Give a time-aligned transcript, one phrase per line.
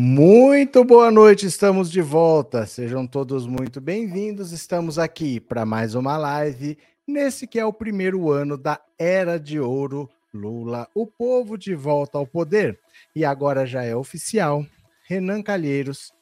[0.00, 2.64] Muito boa noite, estamos de volta.
[2.66, 4.52] Sejam todos muito bem-vindos.
[4.52, 9.58] Estamos aqui para mais uma live nesse que é o primeiro ano da Era de
[9.58, 12.78] Ouro Lula, o povo de volta ao poder.
[13.12, 14.64] E agora já é oficial.
[15.02, 16.12] Renan Calheiros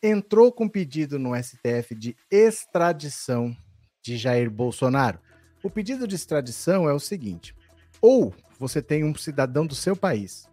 [0.00, 3.52] entrou com pedido no STF de extradição
[4.00, 5.18] de Jair Bolsonaro.
[5.60, 7.52] O pedido de extradição é o seguinte:
[8.00, 10.48] ou você tem um cidadão do seu país,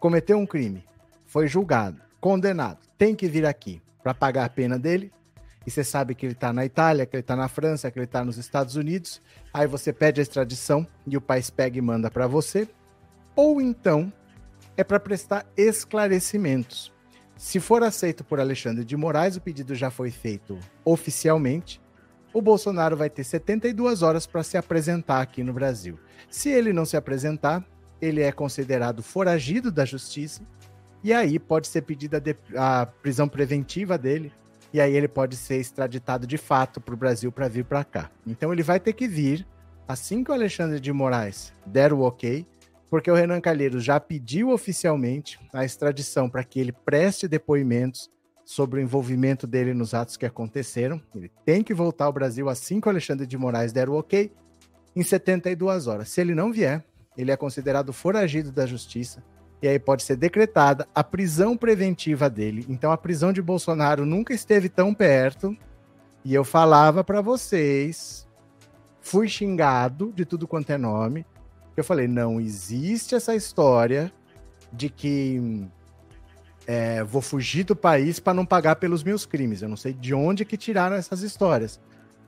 [0.00, 0.84] cometeu um crime,
[1.36, 5.12] foi julgado, condenado, tem que vir aqui para pagar a pena dele,
[5.66, 8.06] e você sabe que ele está na Itália, que ele está na França, que ele
[8.06, 9.20] está nos Estados Unidos,
[9.52, 12.66] aí você pede a extradição e o país pega e manda para você,
[13.34, 14.10] ou então
[14.78, 16.90] é para prestar esclarecimentos.
[17.36, 21.82] Se for aceito por Alexandre de Moraes, o pedido já foi feito oficialmente.
[22.32, 26.00] O Bolsonaro vai ter 72 horas para se apresentar aqui no Brasil.
[26.30, 27.62] Se ele não se apresentar,
[28.00, 30.40] ele é considerado foragido da justiça
[31.06, 32.20] e aí pode ser pedida
[32.56, 34.32] a prisão preventiva dele
[34.72, 38.10] e aí ele pode ser extraditado de fato para o Brasil para vir para cá.
[38.26, 39.46] Então ele vai ter que vir
[39.86, 42.44] assim que o Alexandre de Moraes der o ok,
[42.90, 48.10] porque o Renan Calheiros já pediu oficialmente a extradição para que ele preste depoimentos
[48.44, 51.00] sobre o envolvimento dele nos atos que aconteceram.
[51.14, 54.32] Ele tem que voltar ao Brasil assim que o Alexandre de Moraes der o ok,
[54.96, 56.08] em 72 horas.
[56.08, 56.84] Se ele não vier,
[57.16, 59.22] ele é considerado foragido da justiça
[59.62, 62.64] e aí pode ser decretada a prisão preventiva dele.
[62.68, 65.56] Então a prisão de Bolsonaro nunca esteve tão perto.
[66.24, 68.26] E eu falava para vocês,
[69.00, 71.24] fui xingado de tudo quanto é nome,
[71.76, 74.10] eu falei, não existe essa história
[74.72, 75.68] de que
[76.66, 79.62] é, vou fugir do país para não pagar pelos meus crimes.
[79.62, 81.78] Eu não sei de onde que tiraram essas histórias.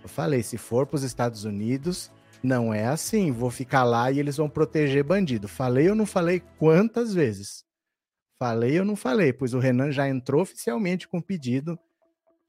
[0.03, 2.11] Eu falei, se for para os Estados Unidos,
[2.43, 3.31] não é assim.
[3.31, 5.49] Vou ficar lá e eles vão proteger bandido.
[5.49, 7.65] Falei ou não falei quantas vezes?
[8.39, 9.33] Falei ou não falei?
[9.33, 11.79] Pois o Renan já entrou oficialmente com pedido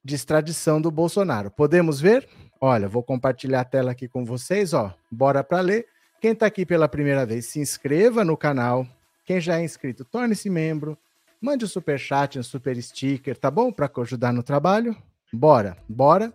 [0.03, 1.49] de extradição do Bolsonaro.
[1.51, 2.27] Podemos ver?
[2.61, 4.93] Olha, vou compartilhar a tela aqui com vocês, ó.
[5.11, 5.87] Bora para ler.
[6.21, 8.85] Quem está aqui pela primeira vez, se inscreva no canal.
[9.25, 10.97] Quem já é inscrito, torne-se membro.
[11.41, 13.71] Mande o um super chat, um super sticker, tá bom?
[13.71, 14.95] Para ajudar no trabalho.
[15.31, 16.33] Bora, bora.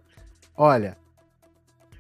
[0.57, 0.97] Olha,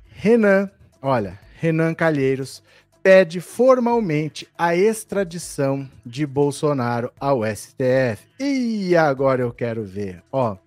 [0.06, 0.70] Renan,
[1.02, 2.62] olha, Renan Calheiros
[3.02, 8.26] pede formalmente a extradição de Bolsonaro ao STF.
[8.38, 10.58] E agora eu quero ver, ó.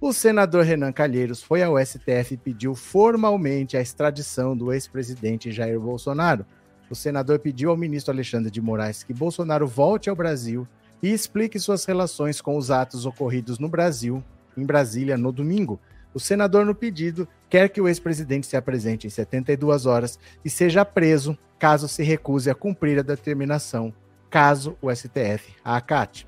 [0.00, 5.80] O senador Renan Calheiros foi ao STF e pediu formalmente a extradição do ex-presidente Jair
[5.80, 6.46] Bolsonaro.
[6.88, 10.68] O senador pediu ao ministro Alexandre de Moraes que Bolsonaro volte ao Brasil
[11.02, 14.22] e explique suas relações com os atos ocorridos no Brasil,
[14.56, 15.80] em Brasília, no domingo.
[16.18, 20.84] O senador, no pedido, quer que o ex-presidente se apresente em 72 horas e seja
[20.84, 23.94] preso caso se recuse a cumprir a determinação,
[24.28, 26.26] caso o STF a acate.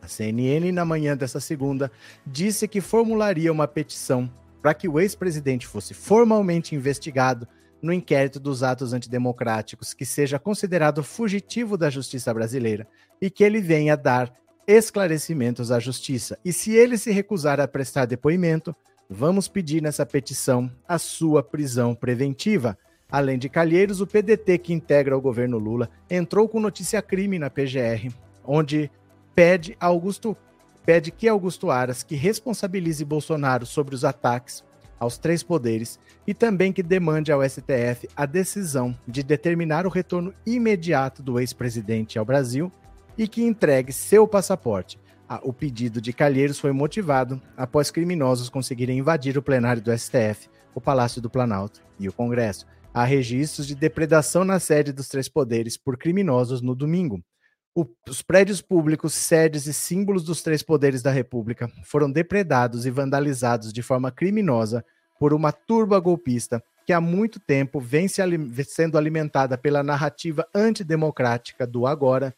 [0.00, 1.92] A CNN, na manhã dessa segunda,
[2.26, 7.46] disse que formularia uma petição para que o ex-presidente fosse formalmente investigado
[7.82, 12.88] no inquérito dos atos antidemocráticos, que seja considerado fugitivo da justiça brasileira
[13.20, 14.32] e que ele venha dar
[14.66, 16.38] esclarecimentos à justiça.
[16.42, 18.74] E se ele se recusar a prestar depoimento,
[19.12, 22.76] vamos pedir nessa petição a sua prisão preventiva.
[23.10, 27.50] Além de Calheiros, o PDT, que integra o governo Lula, entrou com notícia crime na
[27.50, 28.10] PGR,
[28.44, 28.90] onde
[29.34, 30.36] pede Augusto
[30.84, 34.64] pede que Augusto Aras que responsabilize Bolsonaro sobre os ataques
[34.98, 35.96] aos três poderes
[36.26, 42.18] e também que demande ao STF a decisão de determinar o retorno imediato do ex-presidente
[42.18, 42.72] ao Brasil
[43.16, 44.98] e que entregue seu passaporte.
[45.42, 50.80] O pedido de Calheiros foi motivado após criminosos conseguirem invadir o plenário do STF, o
[50.80, 52.66] Palácio do Planalto e o Congresso.
[52.92, 57.22] Há registros de depredação na sede dos três poderes por criminosos no domingo.
[57.74, 62.90] O, os prédios públicos, sedes e símbolos dos três poderes da República foram depredados e
[62.90, 64.84] vandalizados de forma criminosa
[65.18, 68.20] por uma turba golpista que há muito tempo vem se,
[68.64, 72.34] sendo alimentada pela narrativa antidemocrática do agora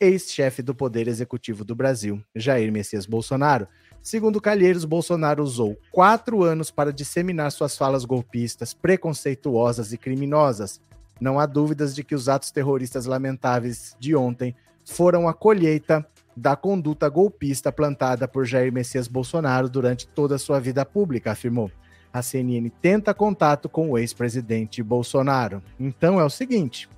[0.00, 3.66] ex-chefe do Poder Executivo do Brasil, Jair Messias Bolsonaro.
[4.02, 10.80] Segundo Calheiros, Bolsonaro usou quatro anos para disseminar suas falas golpistas, preconceituosas e criminosas.
[11.20, 14.54] Não há dúvidas de que os atos terroristas lamentáveis de ontem
[14.84, 16.06] foram a colheita
[16.36, 21.70] da conduta golpista plantada por Jair Messias Bolsonaro durante toda a sua vida pública, afirmou.
[22.12, 25.62] A CNN tenta contato com o ex-presidente Bolsonaro.
[25.80, 26.88] Então é o seguinte,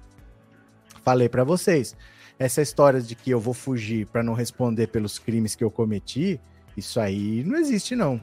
[1.03, 1.97] falei para vocês,
[2.39, 6.41] essa história de que eu vou fugir para não responder pelos crimes que eu cometi,
[6.77, 8.21] isso aí não existe não.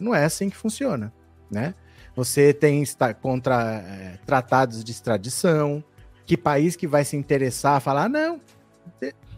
[0.00, 1.12] Não é assim que funciona,
[1.50, 1.74] né?
[2.16, 2.82] Você tem
[3.20, 5.84] contra é, tratados de extradição,
[6.24, 8.40] que país que vai se interessar, falar, ah, não,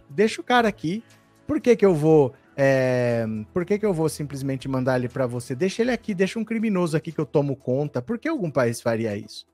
[0.09, 1.03] deixa o cara aqui.
[1.47, 5.27] Por que, que eu vou É, por que, que eu vou simplesmente mandar ele para
[5.27, 5.55] você?
[5.55, 8.01] Deixa ele aqui, deixa um criminoso aqui que eu tomo conta.
[8.01, 9.47] Por que algum país faria isso?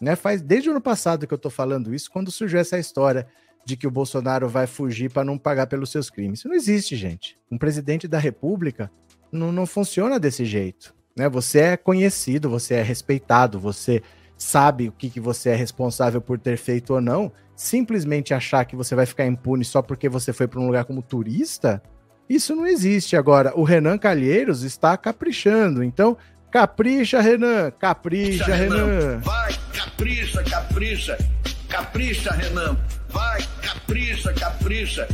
[0.00, 0.16] Né?
[0.16, 3.26] Faz desde o ano passado que eu tô falando isso, quando surgiu essa história
[3.64, 6.40] de que o Bolsonaro vai fugir para não pagar pelos seus crimes.
[6.40, 7.38] Isso não existe, gente.
[7.50, 8.90] Um presidente da República
[9.30, 10.94] não, não funciona desse jeito.
[11.16, 11.28] Né?
[11.28, 14.02] Você é conhecido, você é respeitado, você
[14.36, 17.30] sabe o que, que você é responsável por ter feito ou não.
[17.54, 21.02] Simplesmente achar que você vai ficar impune só porque você foi para um lugar como
[21.02, 21.82] turista,
[22.30, 23.16] isso não existe.
[23.16, 25.82] Agora, o Renan Calheiros está caprichando.
[25.82, 26.16] Então,
[26.50, 28.86] capricha, Renan, capricha, capricha Renan.
[28.86, 29.18] Renan.
[29.18, 31.18] Vai, capricha, capricha,
[31.68, 32.76] capricha, Renan.
[33.08, 35.08] Vai, capricha, capricha.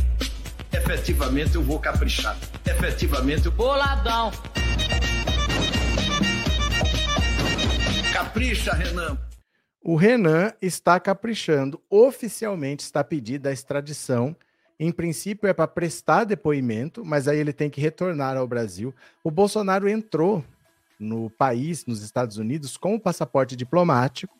[0.73, 2.37] Efetivamente eu vou caprichar.
[2.65, 3.51] Efetivamente eu.
[3.51, 4.31] Boladão.
[8.11, 9.17] Capricha, Renan.
[9.81, 11.81] O Renan está caprichando.
[11.89, 14.35] Oficialmente está pedida a extradição.
[14.79, 18.93] Em princípio é para prestar depoimento, mas aí ele tem que retornar ao Brasil.
[19.23, 20.43] O Bolsonaro entrou
[20.99, 24.37] no país, nos Estados Unidos, com o passaporte diplomático,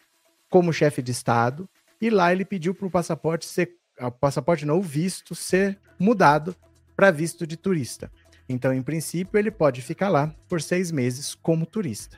[0.50, 4.78] como chefe de Estado, e lá ele pediu para o passaporte ser, o passaporte não,
[4.78, 6.56] o visto ser mudado
[6.96, 8.12] para visto de turista.
[8.50, 12.18] Então, em princípio, ele pode ficar lá por seis meses como turista.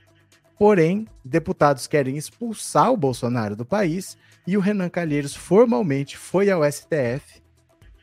[0.57, 6.69] Porém, deputados querem expulsar o Bolsonaro do país e o Renan Calheiros formalmente foi ao
[6.69, 7.41] STF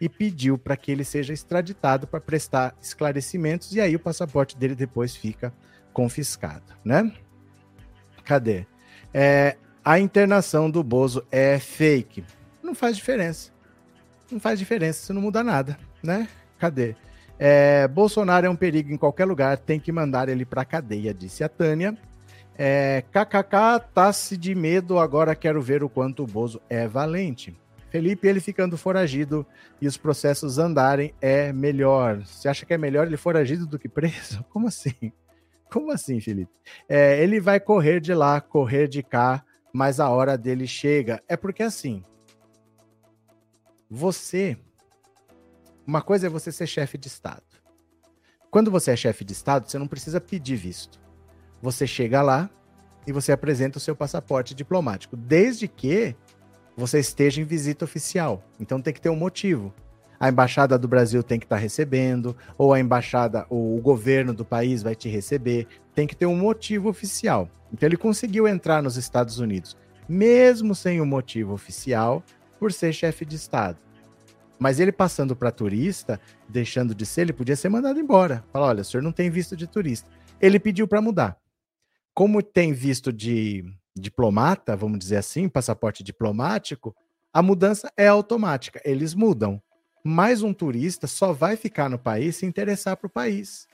[0.00, 4.74] e pediu para que ele seja extraditado para prestar esclarecimentos e aí o passaporte dele
[4.74, 5.52] depois fica
[5.92, 7.12] confiscado, né?
[8.24, 8.66] Cadê?
[9.12, 9.56] É,
[9.86, 12.24] a internação do Bozo é fake.
[12.60, 13.52] Não faz diferença.
[14.28, 16.26] Não faz diferença, isso não muda nada, né?
[16.58, 16.96] Cadê?
[17.38, 21.44] É, Bolsonaro é um perigo em qualquer lugar, tem que mandar ele para cadeia, disse
[21.44, 21.96] a Tânia.
[22.58, 27.56] É, KKK tá-se de medo, agora quero ver o quanto o Bozo é valente.
[27.88, 29.46] Felipe, ele ficando foragido
[29.80, 32.24] e os processos andarem é melhor.
[32.24, 34.44] Você acha que é melhor ele foragido do que preso?
[34.50, 35.12] Como assim?
[35.70, 36.50] Como assim, Felipe?
[36.88, 39.44] É, ele vai correr de lá, correr de cá,
[39.76, 41.22] mas a hora dele chega.
[41.28, 42.02] É porque assim,
[43.90, 44.56] você.
[45.86, 47.44] Uma coisa é você ser chefe de Estado.
[48.50, 50.98] Quando você é chefe de Estado, você não precisa pedir visto.
[51.60, 52.48] Você chega lá
[53.06, 56.16] e você apresenta o seu passaporte diplomático, desde que
[56.74, 58.42] você esteja em visita oficial.
[58.58, 59.74] Então tem que ter um motivo.
[60.18, 64.32] A embaixada do Brasil tem que estar tá recebendo, ou a embaixada, ou o governo
[64.32, 65.66] do país vai te receber.
[65.94, 67.48] Tem que ter um motivo oficial.
[67.72, 69.76] Então ele conseguiu entrar nos Estados Unidos,
[70.08, 72.22] mesmo sem o um motivo oficial,
[72.58, 73.78] por ser chefe de Estado.
[74.58, 76.18] Mas ele passando para turista,
[76.48, 78.42] deixando de ser, ele podia ser mandado embora.
[78.52, 80.08] Falar: olha, o senhor não tem visto de turista.
[80.40, 81.36] Ele pediu para mudar.
[82.14, 86.94] Como tem visto de diplomata, vamos dizer assim, passaporte diplomático,
[87.32, 88.80] a mudança é automática.
[88.84, 89.60] Eles mudam.
[90.08, 93.66] Mas um turista só vai ficar no país se interessar para o país.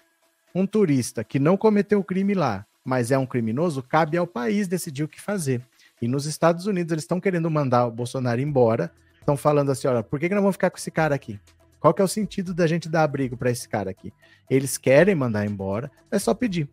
[0.55, 5.05] Um turista que não cometeu crime lá, mas é um criminoso, cabe ao país decidir
[5.05, 5.61] o que fazer.
[6.01, 10.03] E nos Estados Unidos eles estão querendo mandar o Bolsonaro embora, estão falando assim, olha,
[10.03, 11.39] por que, que nós vamos ficar com esse cara aqui?
[11.79, 14.11] Qual que é o sentido da gente dar abrigo para esse cara aqui?
[14.49, 16.67] Eles querem mandar embora, é só pedir.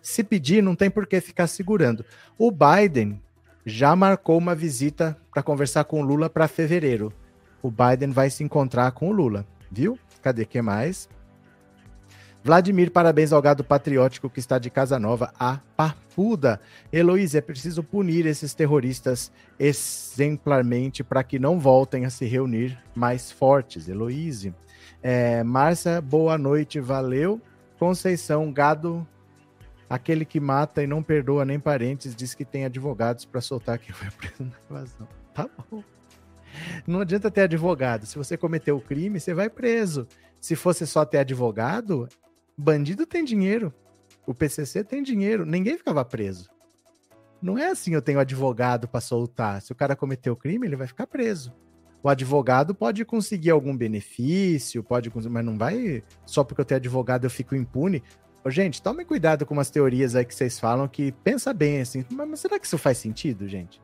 [0.00, 2.02] Se pedir, não tem por que ficar segurando.
[2.38, 3.20] O Biden
[3.62, 7.12] já marcou uma visita para conversar com o Lula para fevereiro.
[7.66, 9.98] O Biden vai se encontrar com o Lula, viu?
[10.22, 11.08] Cadê que mais?
[12.44, 16.60] Vladimir, parabéns ao gado patriótico que está de casa nova, a Papuda.
[16.92, 23.32] Heloísa, é preciso punir esses terroristas exemplarmente para que não voltem a se reunir mais
[23.32, 23.88] fortes.
[23.88, 24.54] Heloíse.
[25.02, 27.40] É, Márcia, boa noite, valeu.
[27.80, 29.04] Conceição, gado,
[29.90, 33.92] aquele que mata e não perdoa nem parentes, diz que tem advogados para soltar quem
[33.92, 35.08] foi preso na invasão.
[35.34, 35.82] Tá bom.
[36.86, 38.06] Não adianta ter advogado.
[38.06, 40.06] Se você cometeu o crime, você vai preso.
[40.40, 42.08] Se fosse só ter advogado,
[42.56, 43.72] Bandido tem dinheiro.
[44.26, 45.44] O PCC tem dinheiro.
[45.44, 46.48] Ninguém ficava preso.
[47.40, 49.60] Não é assim, eu tenho advogado para soltar.
[49.60, 51.52] Se o cara cometeu crime, ele vai ficar preso.
[52.02, 57.24] O advogado pode conseguir algum benefício, pode mas não vai só porque eu tenho advogado
[57.24, 58.02] eu fico impune.
[58.46, 62.40] Gente, tome cuidado com umas teorias aí que vocês falam que pensa bem assim, mas
[62.40, 63.82] será que isso faz sentido, gente?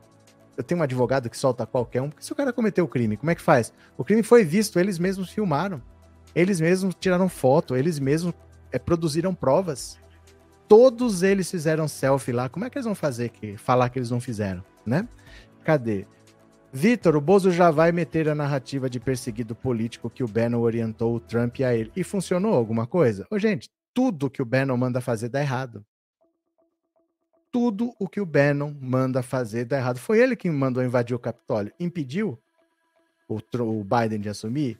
[0.55, 3.17] Eu tenho um advogado que solta qualquer um, porque se o cara cometeu o crime,
[3.17, 3.73] como é que faz?
[3.97, 5.81] O crime foi visto, eles mesmos filmaram.
[6.35, 8.33] Eles mesmos tiraram foto, eles mesmos
[8.71, 9.99] é, produziram provas.
[10.67, 12.49] Todos eles fizeram selfie lá.
[12.49, 15.07] Como é que eles vão fazer que falar que eles não fizeram, né?
[15.63, 16.05] Cadê?
[16.71, 21.15] Vitor, o Bozo já vai meter a narrativa de perseguido político que o Bannon orientou
[21.15, 21.91] o Trump a ele.
[21.95, 23.27] E funcionou alguma coisa?
[23.29, 25.85] Ô, gente, tudo que o Bannon manda fazer dá errado.
[27.53, 29.97] Tudo o que o Bannon manda fazer dá errado.
[29.97, 31.71] Foi ele que mandou invadir o Capitólio.
[31.79, 32.37] Impediu
[33.29, 34.77] o, o Biden de assumir?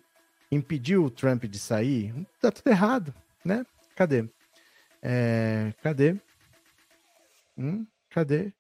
[0.56, 3.14] impediu o Trump de sair, tá tudo errado,
[3.44, 3.66] né?
[3.96, 4.26] Cadê?
[5.02, 6.16] É, cadê?
[7.58, 8.52] Hum, cadê?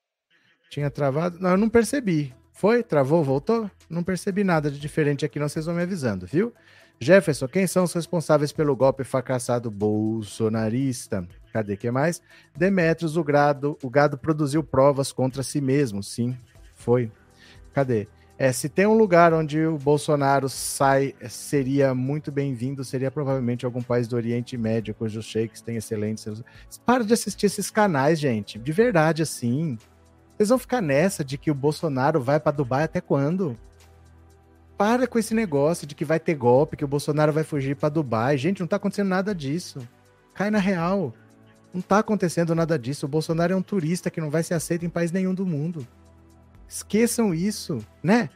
[0.69, 1.39] Tinha travado?
[1.39, 2.33] Não, eu não percebi.
[2.51, 2.83] Foi?
[2.83, 3.23] Travou?
[3.23, 3.69] Voltou?
[3.89, 5.47] Não percebi nada de diferente aqui, não.
[5.47, 6.53] Vocês vão me avisando, viu?
[6.99, 11.27] Jefferson, quem são os responsáveis pelo golpe fracassado bolsonarista?
[11.53, 12.19] Cadê que mais?
[12.57, 16.01] Demetrios, o gado, o gado produziu provas contra si mesmo.
[16.01, 16.35] Sim,
[16.73, 17.11] foi.
[17.71, 18.07] Cadê?
[18.39, 23.83] É, se tem um lugar onde o Bolsonaro sai, seria muito bem-vindo, seria provavelmente algum
[23.83, 26.43] país do Oriente Médio, cujos sheiks têm excelentes.
[26.83, 28.57] Para de assistir esses canais, gente.
[28.57, 29.77] De verdade, assim.
[30.35, 33.55] Vocês vão ficar nessa de que o Bolsonaro vai para Dubai até quando?
[34.75, 37.89] Para com esse negócio de que vai ter golpe, que o Bolsonaro vai fugir para
[37.89, 38.39] Dubai.
[38.39, 39.87] Gente, não tá acontecendo nada disso.
[40.33, 41.13] Cai na real.
[41.73, 43.05] Não tá acontecendo nada disso.
[43.05, 45.85] O Bolsonaro é um turista que não vai ser aceito em país nenhum do mundo.
[46.67, 48.29] Esqueçam isso, né?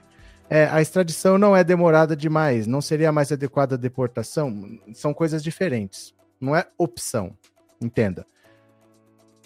[0.50, 4.80] É, a extradição não é demorada demais, não seria mais adequada a deportação?
[4.94, 6.16] São coisas diferentes.
[6.40, 7.36] Não é opção.
[7.82, 8.26] Entenda.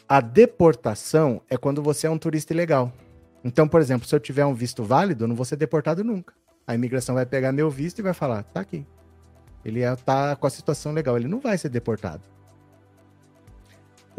[0.07, 2.93] A deportação é quando você é um turista ilegal.
[3.43, 6.33] Então, por exemplo, se eu tiver um visto válido, eu não vou ser deportado nunca.
[6.67, 8.85] A imigração vai pegar meu visto e vai falar: tá aqui.
[9.65, 12.21] Ele é, tá com a situação legal, ele não vai ser deportado.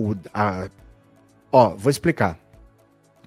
[0.02, 0.68] O, a,
[1.52, 2.36] ó, vou explicar.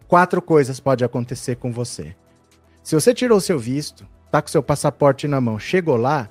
[0.08, 2.14] Quatro coisas podem acontecer com você.
[2.84, 6.30] Se você tirou seu visto, tá com seu passaporte na mão, chegou lá,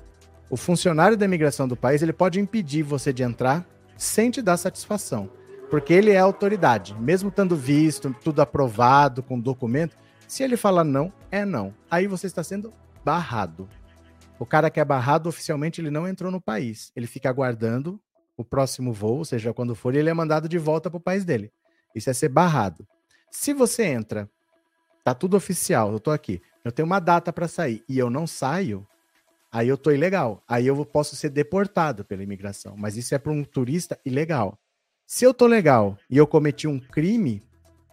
[0.49, 3.65] o funcionário da imigração do país ele pode impedir você de entrar
[3.97, 5.29] sem te dar satisfação,
[5.69, 9.97] porque ele é autoridade, mesmo tendo visto tudo aprovado com documento.
[10.27, 11.73] Se ele fala não, é não.
[11.89, 12.71] Aí você está sendo
[13.03, 13.67] barrado.
[14.37, 16.91] O cara que é barrado oficialmente ele não entrou no país.
[16.95, 17.99] Ele fica aguardando
[18.37, 21.23] o próximo voo, ou seja, quando for, ele é mandado de volta para o país
[21.23, 21.51] dele.
[21.93, 22.85] Isso é ser barrado.
[23.31, 24.29] Se você entra,
[25.03, 28.25] tá tudo oficial, eu tô aqui, eu tenho uma data para sair e eu não
[28.25, 28.85] saio,
[29.51, 30.43] aí eu tô ilegal.
[30.47, 34.57] Aí eu posso ser deportado pela imigração, mas isso é para um turista ilegal.
[35.05, 37.41] Se eu tô legal e eu cometi um crime,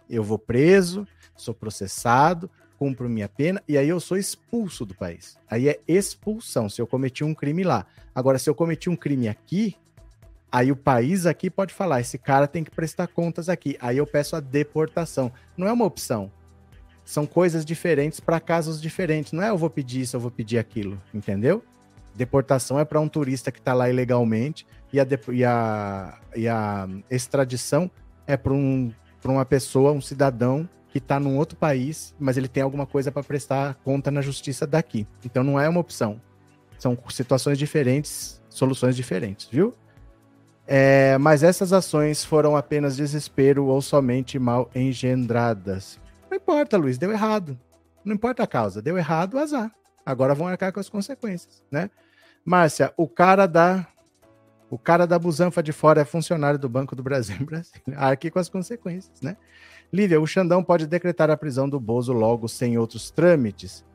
[0.09, 5.37] eu vou preso, sou processado, cumpro minha pena e aí eu sou expulso do país.
[5.49, 7.85] Aí é expulsão, se eu cometi um crime lá.
[8.13, 9.75] Agora, se eu cometi um crime aqui,
[10.53, 13.75] aí o país aqui pode falar: esse cara tem que prestar contas aqui.
[13.81, 15.31] Aí eu peço a deportação.
[15.57, 16.31] Não é uma opção.
[17.03, 19.33] São coisas diferentes para casos diferentes.
[19.33, 21.63] Não é eu vou pedir isso, eu vou pedir aquilo, entendeu?
[22.15, 26.87] Deportação é para um turista que está lá ilegalmente e a, e a, e a
[27.09, 27.89] extradição
[28.27, 28.93] é para um,
[29.25, 33.23] uma pessoa, um cidadão que está num outro país, mas ele tem alguma coisa para
[33.23, 35.07] prestar conta na justiça daqui.
[35.25, 36.21] Então não é uma opção.
[36.77, 39.73] São situações diferentes, soluções diferentes, viu?
[40.65, 45.99] É, mas essas ações foram apenas desespero ou somente mal engendradas.
[46.29, 47.59] Não importa, Luiz, deu errado.
[48.03, 49.71] Não importa a causa, deu errado, azar.
[50.05, 51.89] Agora vão arcar com as consequências, né?
[52.45, 53.87] Márcia, o cara da
[54.69, 57.79] o cara da busanfa de fora é funcionário do Banco do Brasil, Brasil.
[57.95, 59.37] Arque com as consequências, né?
[59.91, 63.85] Lívia, o Xandão pode decretar a prisão do Bozo logo sem outros trâmites?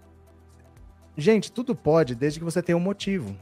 [1.16, 3.36] Gente, tudo pode desde que você tenha um motivo.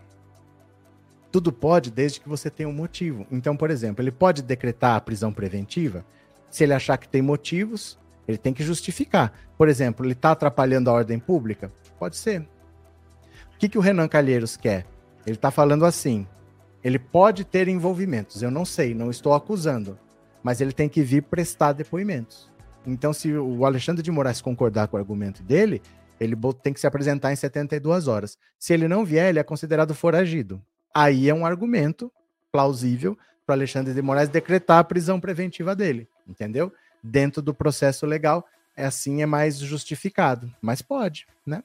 [1.31, 3.27] Tudo pode desde que você tenha um motivo.
[3.31, 6.05] Então, por exemplo, ele pode decretar a prisão preventiva
[6.51, 9.33] se ele achar que tem motivos, ele tem que justificar.
[9.59, 11.71] Por exemplo, ele está atrapalhando a ordem pública?
[11.99, 12.41] Pode ser.
[13.55, 14.87] O que, que o Renan Calheiros quer?
[15.27, 16.27] Ele está falando assim:
[16.83, 18.43] ele pode ter envolvimentos.
[18.43, 19.99] Eu não sei, não estou acusando
[20.47, 22.49] mas ele tem que vir prestar depoimentos.
[22.87, 25.83] Então, se o Alexandre de Moraes concordar com o argumento dele,
[26.21, 28.39] ele tem que se apresentar em 72 horas.
[28.57, 30.63] Se ele não vier, ele é considerado foragido.
[30.97, 32.11] Aí é um argumento
[32.51, 36.73] plausível para Alexandre de Moraes decretar a prisão preventiva dele, entendeu?
[37.03, 41.63] Dentro do processo legal, é assim é mais justificado, mas pode, né?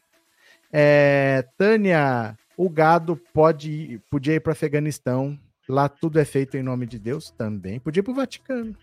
[0.71, 5.39] É, Tânia, o gado pode podia ir para Afeganistão
[5.71, 7.79] Lá tudo é feito em nome de Deus também.
[7.79, 8.75] Podia ir pro Vaticano.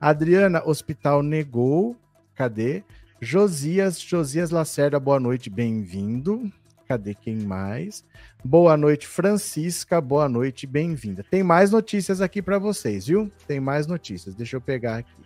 [0.00, 1.96] Adriana, hospital negou.
[2.36, 2.84] Cadê?
[3.20, 6.52] Josias, Josias Lacerda, boa noite, bem-vindo.
[6.88, 8.02] Cadê quem mais?
[8.42, 11.22] Boa noite, Francisca, boa noite, bem-vinda.
[11.22, 13.30] Tem mais notícias aqui para vocês, viu?
[13.46, 14.34] Tem mais notícias.
[14.34, 15.22] Deixa eu pegar aqui.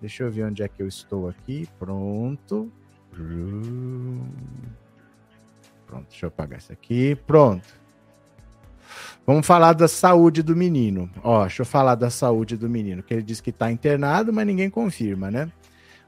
[0.00, 1.68] Deixa eu ver onde é que eu estou aqui.
[1.78, 2.72] Pronto.
[5.86, 7.14] Pronto, deixa eu apagar isso aqui.
[7.26, 7.68] Pronto.
[9.26, 11.10] Vamos falar da saúde do menino.
[11.22, 14.46] Ó, deixa eu falar da saúde do menino, que ele diz que está internado, mas
[14.46, 15.52] ninguém confirma, né?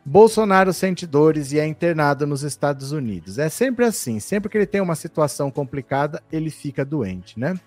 [0.06, 3.38] Bolsonaro sente dores e é internado nos Estados Unidos.
[3.38, 7.58] É sempre assim, sempre que ele tem uma situação complicada, ele fica doente, né?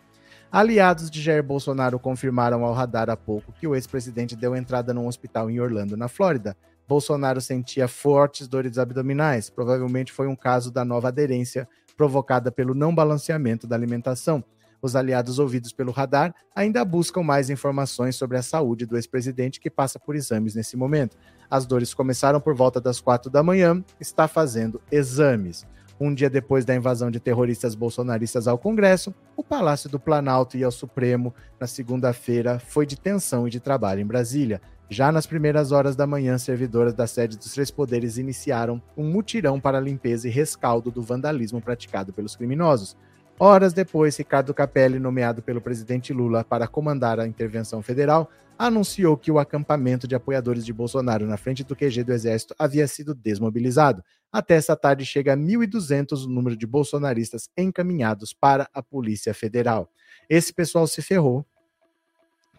[0.51, 5.07] Aliados de Jair Bolsonaro confirmaram ao radar há pouco que o ex-presidente deu entrada num
[5.07, 6.55] hospital em Orlando, na Flórida.
[6.87, 9.49] Bolsonaro sentia fortes dores abdominais.
[9.49, 11.67] Provavelmente foi um caso da nova aderência
[11.97, 14.43] provocada pelo não balanceamento da alimentação.
[14.79, 19.71] Os aliados ouvidos pelo radar ainda buscam mais informações sobre a saúde do ex-presidente que
[19.71, 21.17] passa por exames nesse momento.
[21.49, 25.65] As dores começaram por volta das quatro da manhã, está fazendo exames.
[25.99, 30.63] Um dia depois da invasão de terroristas bolsonaristas ao Congresso, o Palácio do Planalto e
[30.63, 34.61] ao Supremo, na segunda-feira, foi de tensão e de trabalho em Brasília.
[34.89, 39.59] Já nas primeiras horas da manhã, servidoras da sede dos três poderes iniciaram um mutirão
[39.59, 42.95] para limpeza e rescaldo do vandalismo praticado pelos criminosos.
[43.39, 49.31] Horas depois, Ricardo Capelli, nomeado pelo presidente Lula para comandar a intervenção federal, anunciou que
[49.31, 54.03] o acampamento de apoiadores de Bolsonaro na frente do QG do Exército havia sido desmobilizado.
[54.31, 59.89] Até essa tarde chega a 1.200 o número de bolsonaristas encaminhados para a Polícia Federal.
[60.29, 61.45] Esse pessoal se ferrou.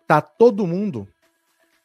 [0.06, 1.06] Tá todo mundo,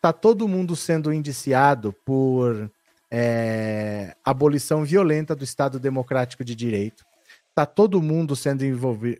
[0.02, 2.72] tá todo mundo sendo indiciado por
[3.12, 7.04] é, abolição violenta do Estado Democrático de Direito
[7.56, 8.66] Tá todo mundo sendo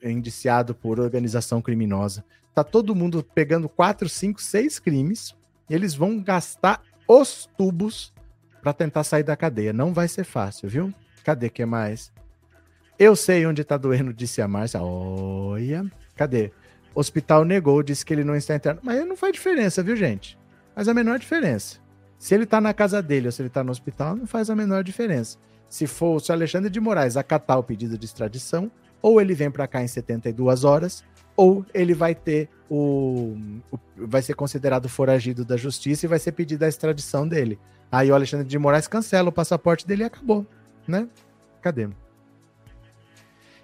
[0.04, 2.26] indiciado por organização criminosa.
[2.54, 5.36] Tá todo mundo pegando quatro, cinco, seis crimes.
[5.70, 8.14] eles vão gastar os tubos
[8.62, 9.74] para tentar sair da cadeia.
[9.74, 10.94] Não vai ser fácil, viu?
[11.24, 12.12] Cadê que mais?
[13.00, 14.82] Eu sei onde tá doendo, disse a Márcia.
[14.82, 16.52] Olha, cadê?
[16.94, 18.82] Hospital negou, disse que ele não está interno.
[18.84, 20.38] Mas não faz diferença, viu, gente?
[20.76, 21.80] Faz a menor diferença.
[22.20, 24.56] Se ele tá na casa dele ou se ele tá no hospital, não faz a
[24.56, 25.38] menor diferença
[25.74, 29.66] se for o Alexandre de Moraes acatar o pedido de extradição, ou ele vem para
[29.66, 31.04] cá em 72 horas,
[31.36, 33.36] ou ele vai ter o,
[33.72, 37.60] o, vai ser considerado foragido da justiça e vai ser pedida a extradição dele.
[37.92, 40.46] Aí o Alexandre de Moraes cancela o passaporte dele e acabou,
[40.88, 41.08] né?
[41.62, 41.88] Cadê?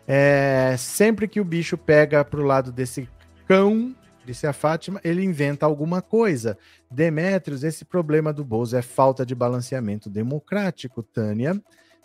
[0.08, 3.08] É, sempre que o bicho pega pro lado desse
[3.47, 6.58] cão, disse a Fátima, ele inventa alguma coisa.
[6.89, 11.60] Demétrios, esse problema do Bozo é falta de balanceamento democrático, Tânia.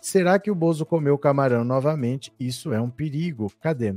[0.05, 2.31] Será que o Bozo comeu camarão novamente?
[2.39, 3.51] Isso é um perigo.
[3.59, 3.95] Cadê?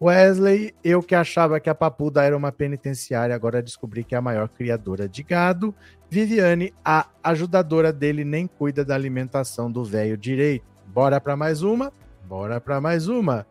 [0.00, 4.22] Wesley, eu que achava que a Papuda era uma penitenciária, agora descobri que é a
[4.22, 5.74] maior criadora de gado.
[6.08, 10.64] Viviane, a ajudadora dele nem cuida da alimentação do velho direito.
[10.86, 11.92] Bora para mais uma?
[12.24, 13.44] Bora para mais uma.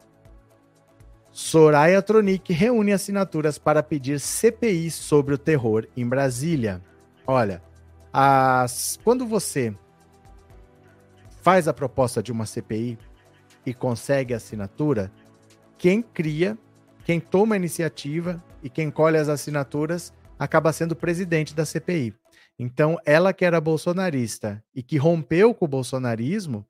[1.30, 6.82] Soraya Tronic reúne assinaturas para pedir CPI sobre o terror em Brasília.
[7.28, 7.62] Olha,
[8.13, 8.98] as...
[9.04, 9.76] quando você
[11.47, 12.99] faz a proposta de uma CPI
[13.65, 15.10] e consegue a assinatura,
[15.77, 16.57] quem cria,
[17.05, 22.13] quem toma a iniciativa e quem colhe as assinaturas acaba sendo presidente da CPI.
[22.60, 26.65] Então, ela que era bolsonarista e que rompeu com o bolsonarismo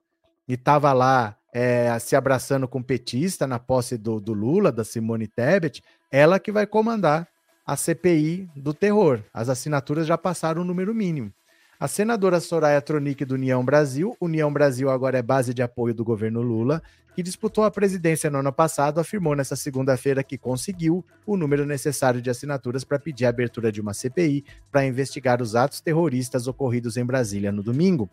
[0.47, 5.25] e estava lá é, se abraçando com petista na posse do, do Lula, da Simone
[5.25, 7.27] Tebet, ela que vai comandar
[7.65, 9.23] a CPI do terror.
[9.33, 11.33] As assinaturas já passaram o número mínimo.
[11.79, 16.03] A senadora Soraya Tronic do União Brasil, União Brasil agora é base de apoio do
[16.03, 16.81] governo Lula,
[17.15, 22.19] que disputou a presidência no ano passado, afirmou nesta segunda-feira que conseguiu o número necessário
[22.19, 26.97] de assinaturas para pedir a abertura de uma CPI para investigar os atos terroristas ocorridos
[26.97, 28.09] em Brasília no domingo.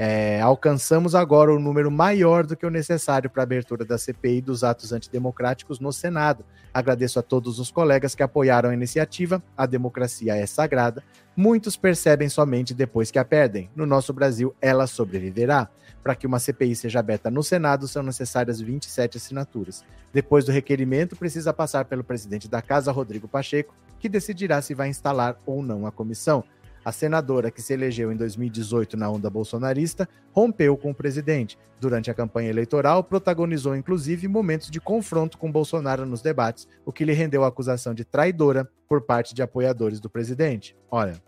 [0.00, 4.40] É, alcançamos agora o número maior do que o necessário para a abertura da CPI
[4.40, 6.44] dos atos antidemocráticos no Senado.
[6.72, 9.42] Agradeço a todos os colegas que apoiaram a iniciativa.
[9.56, 11.02] A democracia é sagrada.
[11.36, 13.68] Muitos percebem somente depois que a perdem.
[13.74, 15.68] No nosso Brasil, ela sobreviverá.
[16.00, 19.84] Para que uma CPI seja aberta no Senado, são necessárias 27 assinaturas.
[20.12, 24.88] Depois do requerimento, precisa passar pelo presidente da Casa, Rodrigo Pacheco, que decidirá se vai
[24.88, 26.44] instalar ou não a comissão.
[26.88, 31.58] A senadora, que se elegeu em 2018 na onda bolsonarista, rompeu com o presidente.
[31.78, 37.04] Durante a campanha eleitoral, protagonizou inclusive momentos de confronto com Bolsonaro nos debates, o que
[37.04, 40.74] lhe rendeu a acusação de traidora por parte de apoiadores do presidente.
[40.90, 41.22] Olha,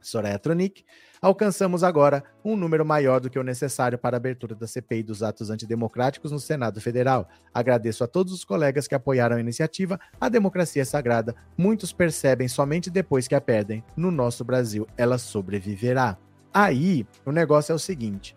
[0.00, 0.82] Soraya Tronic
[1.20, 5.22] alcançamos agora um número maior do que o necessário para a abertura da CPI dos
[5.22, 7.28] atos antidemocráticos no Senado Federal.
[7.52, 9.98] Agradeço a todos os colegas que apoiaram a iniciativa.
[10.20, 11.34] A democracia é sagrada.
[11.56, 13.84] Muitos percebem somente depois que a perdem.
[13.96, 16.16] No nosso Brasil, ela sobreviverá.
[16.52, 18.36] Aí, o negócio é o seguinte: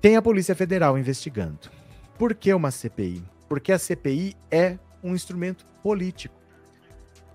[0.00, 1.70] tem a Polícia Federal investigando.
[2.18, 3.22] Por que uma CPI?
[3.48, 6.34] Porque a CPI é um instrumento político.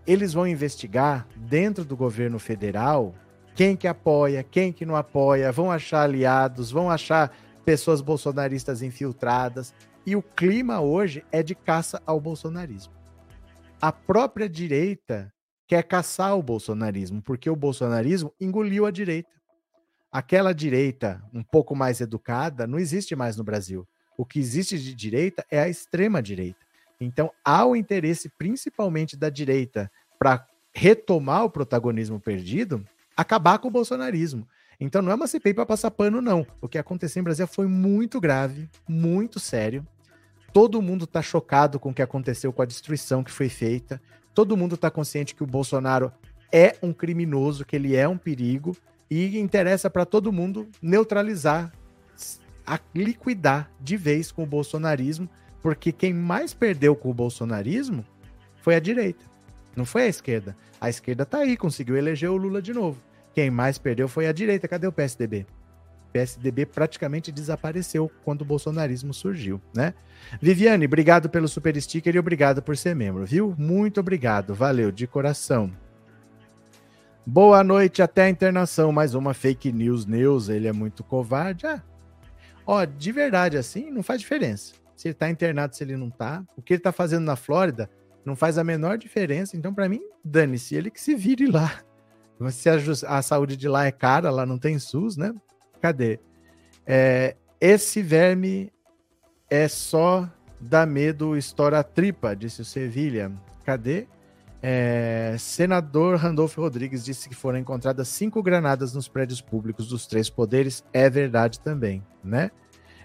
[0.06, 3.13] Eles vão investigar dentro do governo federal
[3.56, 9.74] quem que apoia, quem que não apoia, vão achar aliados, vão achar pessoas bolsonaristas infiltradas.
[10.06, 12.94] E o clima hoje é de caça ao bolsonarismo.
[13.82, 15.34] A própria direita
[15.68, 19.30] quer caçar o bolsonarismo, porque o bolsonarismo engoliu a direita.
[20.12, 23.88] Aquela direita um pouco mais educada não existe mais no Brasil.
[24.18, 26.60] O que existe de direita é a extrema direita.
[27.00, 29.89] Então, há o interesse principalmente da direita
[30.20, 34.47] para retomar o protagonismo perdido acabar com o bolsonarismo.
[34.80, 36.45] Então não é uma CPI para passar pano, não.
[36.62, 39.86] O que aconteceu em Brasília foi muito grave, muito sério.
[40.51, 44.01] Todo mundo está chocado com o que aconteceu, com a destruição que foi feita.
[44.34, 46.12] Todo mundo está consciente que o Bolsonaro
[46.51, 48.75] é um criminoso, que ele é um perigo
[49.10, 51.71] e interessa para todo mundo neutralizar,
[52.93, 55.30] liquidar de vez com o bolsonarismo,
[55.62, 58.06] porque quem mais perdeu com o bolsonarismo
[58.62, 59.23] foi a direita,
[59.75, 60.56] não foi a esquerda.
[60.80, 62.99] A esquerda está aí, conseguiu eleger o Lula de novo.
[63.36, 64.65] Quem mais perdeu foi a direita.
[64.67, 65.45] Cadê o PSDB?
[66.13, 69.93] PSDB praticamente desapareceu quando o bolsonarismo surgiu, né?
[70.41, 73.54] Viviane, obrigado pelo super sticker e obrigado por ser membro, viu?
[73.58, 75.69] Muito obrigado, valeu de coração.
[77.26, 78.93] Boa noite, até a internação.
[78.93, 80.48] Mais uma fake news news.
[80.48, 81.65] Ele é muito covarde.
[81.65, 81.84] Ah,
[82.65, 84.76] ó, de verdade, assim, não faz diferença.
[84.95, 86.41] Se ele tá internado, se ele não tá.
[86.56, 87.89] O que ele tá fazendo na Flórida
[88.24, 89.58] não faz a menor diferença.
[89.58, 90.76] Então, para mim, dane-se.
[90.76, 91.82] Ele que se vire lá.
[92.52, 92.76] Se a,
[93.08, 95.34] a, saúde de lá é cara, lá não tem SUS, né?
[95.82, 96.19] Cadê?
[96.86, 98.71] É, esse verme
[99.50, 103.32] é só dá medo, estoura a tripa, disse o Sevilha.
[103.63, 104.08] Cadê?
[104.62, 110.30] É, senador Randolfo Rodrigues disse que foram encontradas cinco granadas nos prédios públicos dos três
[110.30, 110.84] poderes.
[110.91, 112.52] É verdade também, né?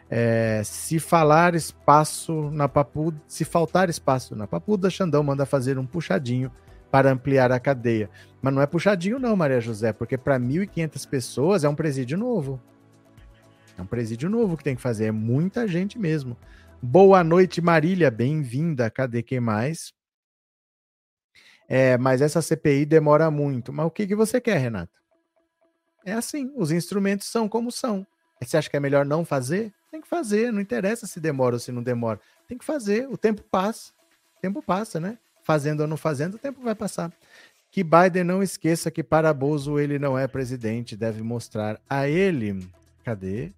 [0.08, 5.86] É, se falar espaço na papuda, se faltar espaço na papuda, Xandão manda fazer um
[5.86, 6.50] puxadinho
[6.90, 8.10] para ampliar a cadeia.
[8.42, 12.60] Mas não é puxadinho não, Maria José, porque para 1.500 pessoas é um presídio novo.
[13.78, 16.36] É um presídio novo que tem que fazer, é muita gente mesmo.
[16.82, 18.90] Boa noite, Marília, bem-vinda.
[18.90, 19.92] Cadê quem mais?
[21.68, 23.72] É, mas essa CPI demora muito.
[23.72, 24.98] Mas o que, que você quer, Renato?
[26.04, 28.06] É assim, os instrumentos são como são.
[28.42, 29.72] Você acha que é melhor não fazer?
[29.90, 32.18] Tem que fazer, não interessa se demora ou se não demora.
[32.48, 33.92] Tem que fazer, o tempo passa.
[34.38, 35.18] O tempo passa, né?
[35.50, 37.12] Fazendo ou não fazendo, o tempo vai passar.
[37.72, 42.68] Que Biden não esqueça que para Bozo ele não é presidente, deve mostrar a ele.
[43.04, 43.50] Cadê?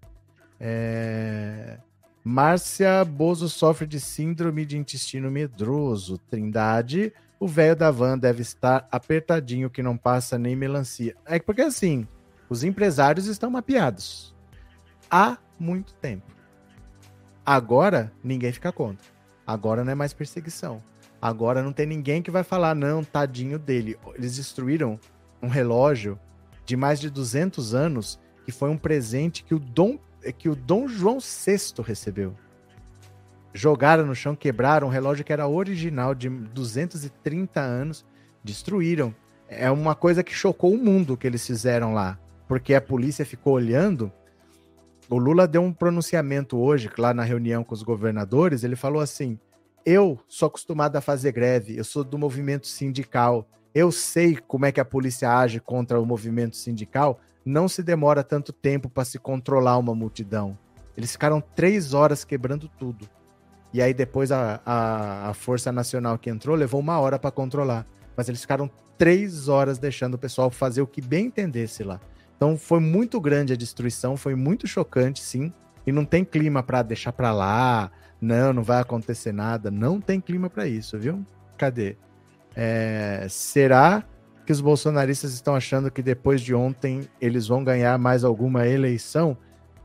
[0.58, 1.76] É...
[2.24, 6.16] Márcia Bozo sofre de síndrome de intestino medroso.
[6.16, 11.14] Trindade o velho da van deve estar apertadinho que não passa nem melancia.
[11.26, 12.08] É porque assim,
[12.48, 14.34] os empresários estão mapeados
[15.10, 16.24] há muito tempo.
[17.44, 19.04] Agora ninguém fica contra.
[19.46, 20.82] Agora não é mais perseguição.
[21.22, 23.96] Agora não tem ninguém que vai falar não, tadinho dele.
[24.16, 24.98] Eles destruíram
[25.40, 26.18] um relógio
[26.66, 29.98] de mais de 200 anos que foi um presente que o Dom
[30.36, 32.36] que o Dom João VI recebeu
[33.52, 38.04] jogaram no chão, quebraram um relógio que era original de 230 anos,
[38.42, 39.14] destruíram.
[39.48, 43.54] É uma coisa que chocou o mundo que eles fizeram lá, porque a polícia ficou
[43.54, 44.10] olhando.
[45.10, 49.38] O Lula deu um pronunciamento hoje, lá na reunião com os governadores, ele falou assim:
[49.84, 54.72] "Eu sou acostumado a fazer greve, eu sou do movimento sindical, eu sei como é
[54.72, 59.18] que a polícia age contra o movimento sindical, não se demora tanto tempo para se
[59.18, 60.56] controlar uma multidão.
[60.96, 63.08] Eles ficaram três horas quebrando tudo.
[63.72, 67.86] E aí depois a, a, a Força Nacional que entrou levou uma hora para controlar.
[68.16, 71.98] Mas eles ficaram três horas deixando o pessoal fazer o que bem entendesse lá.
[72.36, 75.52] Então foi muito grande a destruição, foi muito chocante, sim.
[75.86, 77.90] E não tem clima para deixar para lá.
[78.22, 79.70] Não, não vai acontecer nada.
[79.70, 81.26] Não tem clima para isso, viu?
[81.58, 81.96] Cadê?
[82.56, 84.04] É, será
[84.46, 89.36] que os bolsonaristas estão achando que depois de ontem eles vão ganhar mais alguma eleição?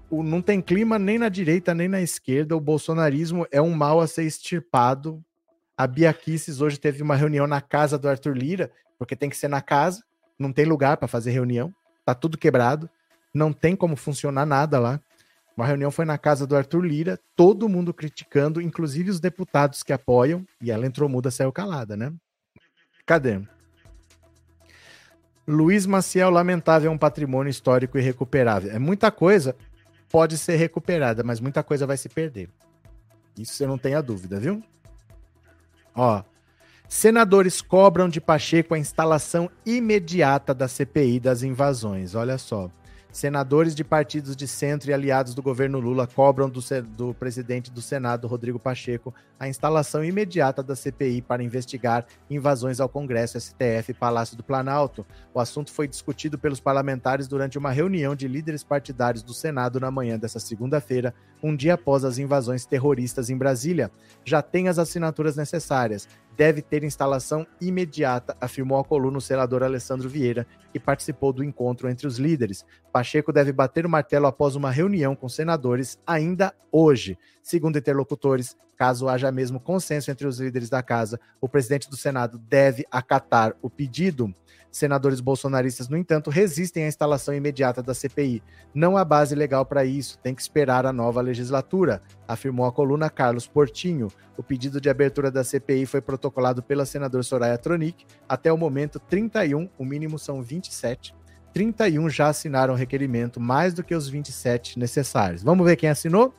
[0.10, 2.56] o, não tem clima nem na direita nem na esquerda.
[2.56, 5.24] O bolsonarismo é um mal a ser extirpado.
[5.78, 6.16] A Bia
[6.60, 10.04] hoje teve uma reunião na casa do Arthur Lira, porque tem que ser na casa,
[10.40, 11.74] não tem lugar para fazer reunião,
[12.04, 12.90] tá tudo quebrado,
[13.32, 15.00] não tem como funcionar nada lá.
[15.58, 19.92] Uma reunião foi na casa do Arthur Lira, todo mundo criticando, inclusive os deputados que
[19.92, 22.14] apoiam, e ela entrou muda, saiu calada, né?
[23.08, 23.42] Cadê?
[25.48, 28.72] Luiz Maciel, lamentável, é um patrimônio histórico irrecuperável.
[28.72, 29.56] É muita coisa
[30.10, 32.50] pode ser recuperada, mas muita coisa vai se perder.
[33.38, 34.64] Isso você não tenha dúvida, viu?
[35.96, 36.24] Ó,
[36.88, 42.14] senadores cobram de Pacheco a instalação imediata da CPI das invasões.
[42.14, 42.70] Olha só.
[43.12, 46.60] Senadores de partidos de centro e aliados do governo Lula cobram do,
[46.96, 52.90] do, presidente do Senado, Rodrigo Pacheco, a instalação imediata da CPI para investigar invasões ao
[52.90, 55.06] Congresso, STF e Palácio do Planalto.
[55.34, 59.90] O assunto foi discutido pelos parlamentares durante uma reunião de líderes partidários do Senado na
[59.90, 63.92] manhã desta segunda-feira, um dia após as invasões terroristas em Brasília.
[64.26, 66.08] Já tem as assinaturas necessárias.
[66.38, 71.90] Deve ter instalação imediata, afirmou a coluna o senador Alessandro Vieira, que participou do encontro
[71.90, 72.64] entre os líderes.
[72.94, 77.18] Pacheco deve bater o martelo após uma reunião com senadores ainda hoje.
[77.42, 82.38] Segundo interlocutores, caso haja mesmo consenso entre os líderes da casa, o presidente do Senado
[82.38, 84.32] deve acatar o pedido.
[84.78, 88.44] Senadores bolsonaristas, no entanto, resistem à instalação imediata da CPI.
[88.76, 93.10] Não há base legal para isso, tem que esperar a nova legislatura, afirmou a coluna
[93.10, 94.08] Carlos Portinho.
[94.38, 98.06] O pedido de abertura da CPI foi protocolado pela senadora Soraya Tronic.
[98.30, 101.16] Até o momento, 31, o mínimo são 27.
[101.52, 105.42] 31 já assinaram o requerimento, mais do que os 27 necessários.
[105.42, 106.36] Vamos ver quem assinou?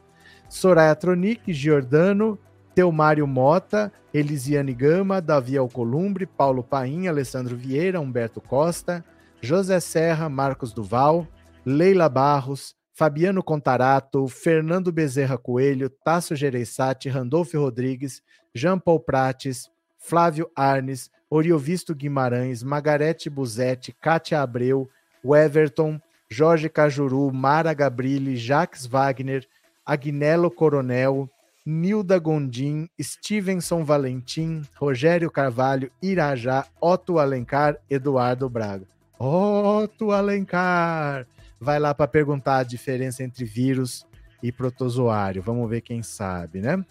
[0.48, 2.38] Soraya Tronic, Giordano,
[2.78, 9.04] Teomário Mota, Elisiane Gama, Davi Alcolumbre, Paulo Paim, Alessandro Vieira, Humberto Costa,
[9.42, 11.26] José Serra, Marcos Duval,
[11.66, 18.22] Leila Barros, Fabiano Contarato, Fernando Bezerra Coelho, Tasso Gereissati, Randolfo Rodrigues,
[18.54, 24.88] Jean Paul Prates, Flávio Arnes, Oriovisto Guimarães, Margarete Buzetti, Kátia Abreu,
[25.24, 29.44] Weverton, Jorge Cajuru, Mara Gabrilli, Jacques Wagner,
[29.84, 31.28] Agnello Coronel,
[31.70, 38.86] Nilda Gondim, Stevenson Valentim, Rogério Carvalho, Irajá, Otto Alencar, Eduardo Braga.
[39.18, 41.26] Otto Alencar!
[41.60, 44.06] Vai lá para perguntar a diferença entre vírus
[44.42, 45.42] e protozoário.
[45.42, 46.82] Vamos ver quem sabe, né?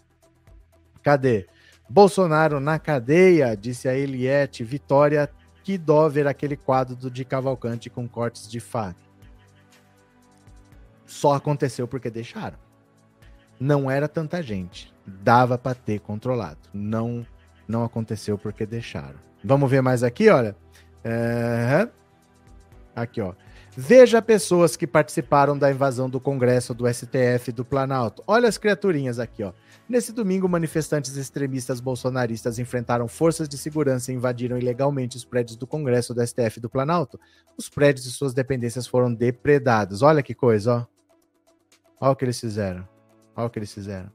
[1.01, 1.47] Cadê?
[1.89, 4.63] Bolsonaro na cadeia, disse a Eliette.
[4.63, 5.27] Vitória,
[5.63, 9.01] que dó ver aquele quadro do de Cavalcante com cortes de faca.
[11.03, 12.66] Só aconteceu porque deixaram
[13.59, 14.93] não era tanta gente.
[15.05, 16.59] Dava para ter controlado.
[16.73, 17.25] Não
[17.67, 19.19] não aconteceu porque deixaram.
[19.43, 20.55] Vamos ver mais aqui, olha.
[22.95, 23.33] Aqui, ó.
[23.75, 28.23] Veja pessoas que participaram da invasão do Congresso do STF do Planalto.
[28.25, 29.53] Olha as criaturinhas aqui, ó.
[29.87, 35.67] Nesse domingo, manifestantes extremistas bolsonaristas enfrentaram forças de segurança e invadiram ilegalmente os prédios do
[35.67, 37.19] Congresso do STF do Planalto.
[37.55, 40.01] Os prédios e suas dependências foram depredados.
[40.01, 40.85] Olha que coisa, ó.
[42.01, 42.96] Olha o que eles fizeram.
[43.37, 44.09] Olha o que eles fizeram.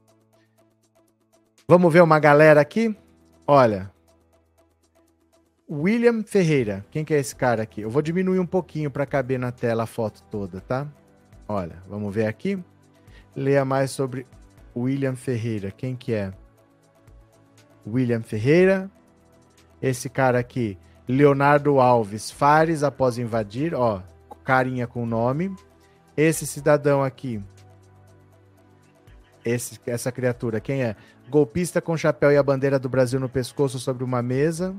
[1.65, 2.93] Vamos ver uma galera aqui?
[3.47, 3.89] Olha.
[5.71, 6.85] William Ferreira.
[6.91, 7.81] Quem que é esse cara aqui?
[7.81, 10.85] Eu vou diminuir um pouquinho para caber na tela a foto toda, tá?
[11.47, 12.61] Olha, vamos ver aqui.
[13.33, 14.27] Leia mais sobre
[14.75, 15.71] William Ferreira.
[15.71, 16.33] Quem que é?
[17.87, 18.91] William Ferreira.
[19.81, 24.01] Esse cara aqui, Leonardo Alves Fares, após invadir, ó,
[24.43, 25.53] carinha com nome.
[26.15, 27.43] Esse cidadão aqui,
[29.45, 30.95] esse, essa criatura, quem é?
[31.29, 34.75] Golpista com chapéu e a bandeira do Brasil no pescoço sobre uma mesa.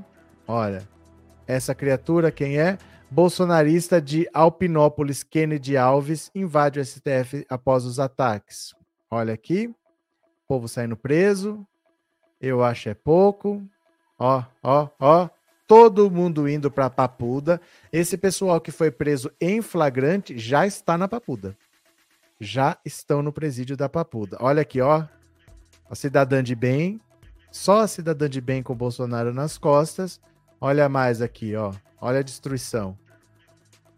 [0.47, 0.87] Olha,
[1.47, 2.77] essa criatura, quem é?
[3.09, 8.73] Bolsonarista de Alpinópolis, Kennedy Alves, invade o STF após os ataques.
[9.09, 9.73] Olha aqui,
[10.47, 11.65] povo saindo preso.
[12.41, 13.63] Eu acho é pouco.
[14.19, 15.29] Ó, ó, ó.
[15.67, 17.59] Todo mundo indo para Papuda.
[17.91, 21.57] Esse pessoal que foi preso em flagrante já está na Papuda
[22.39, 24.37] já estão no presídio da Papuda.
[24.39, 25.05] Olha aqui, ó.
[25.89, 26.99] A cidadã de bem.
[27.51, 30.19] Só a cidadã de bem com Bolsonaro nas costas.
[30.59, 31.73] Olha mais aqui, ó.
[31.99, 32.97] Olha a destruição.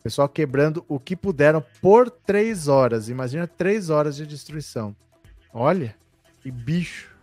[0.03, 3.09] pessoal quebrando o que puderam por três horas.
[3.09, 4.95] Imagina três horas de destruição.
[5.53, 5.95] Olha,
[6.41, 7.15] que bicho.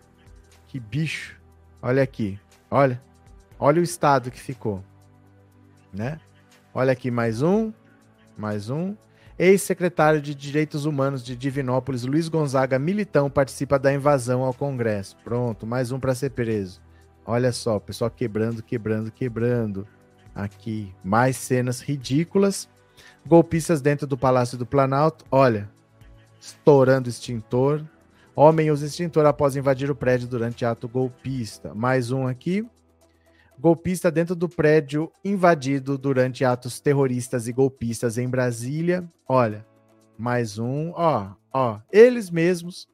[0.67, 1.41] Que bicho.
[1.81, 2.39] Olha aqui.
[2.71, 3.01] Olha.
[3.59, 4.85] Olha o estado que ficou.
[5.93, 6.19] Né?
[6.75, 7.73] Olha aqui mais um.
[8.37, 8.97] Mais um.
[9.37, 15.17] Ex-secretário de Direitos Humanos de Divinópolis, Luiz Gonzaga Militão, participa da invasão ao Congresso.
[15.25, 16.81] Pronto, mais um para ser preso.
[17.27, 19.89] Olha só, pessoal quebrando, quebrando, quebrando.
[20.33, 22.69] Aqui, mais cenas ridículas.
[23.27, 25.25] Golpistas dentro do Palácio do Planalto.
[25.33, 25.69] Olha,
[26.41, 27.85] estourando extintor.
[28.37, 31.75] Homem usa extintor após invadir o prédio durante ato golpista.
[31.75, 32.65] Mais um aqui
[33.65, 39.11] golpista dentro do prédio invadido durante atos terroristas e golpistas em Brasília.
[39.27, 39.67] Olha,
[40.19, 42.87] mais um, ó, ó, eles mesmos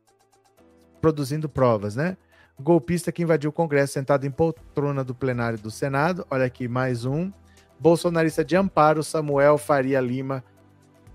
[1.01, 2.17] produzindo provas, né?
[2.57, 6.25] Golpista que invadiu o Congresso sentado em poltrona do plenário do Senado.
[6.31, 7.33] Olha aqui, mais um.
[7.77, 10.45] Bolsonarista de amparo, Samuel Faria Lima,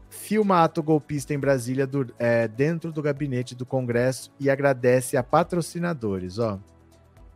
[0.09, 5.23] filma ato golpista em Brasília do, é, dentro do gabinete do Congresso e agradece a
[5.23, 6.39] patrocinadores.
[6.39, 6.59] Ó,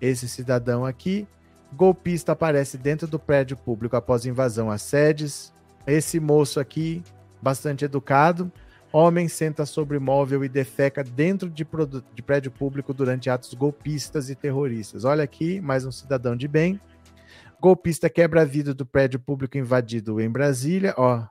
[0.01, 1.25] esse cidadão aqui
[1.71, 5.53] Golpista aparece dentro do prédio público após invasão às sedes.
[5.85, 7.03] Esse moço aqui,
[7.41, 8.51] bastante educado.
[8.91, 11.65] Homem senta sobre móvel e defeca dentro de,
[12.15, 15.05] de prédio público durante atos golpistas e terroristas.
[15.05, 16.81] Olha aqui, mais um cidadão de bem.
[17.61, 20.95] Golpista quebra vidro do prédio público invadido em Brasília.
[20.97, 21.23] Ó,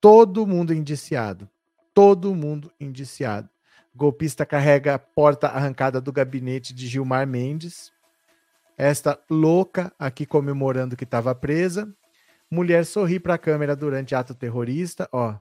[0.00, 1.48] todo mundo indiciado.
[1.94, 3.48] Todo mundo indiciado.
[3.94, 7.92] Golpista carrega a porta arrancada do gabinete de Gilmar Mendes
[8.78, 11.92] Esta louca aqui comemorando que estava presa.
[12.48, 15.08] Mulher sorri para a câmera durante ato terrorista.
[15.10, 15.34] Ó.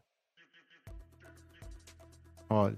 [2.50, 2.78] Olha.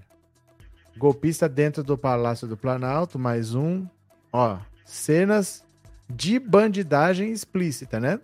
[0.98, 3.86] Golpista dentro do Palácio do Planalto, mais um.
[4.30, 5.64] Ó, cenas
[6.06, 8.20] de bandidagem explícita, né?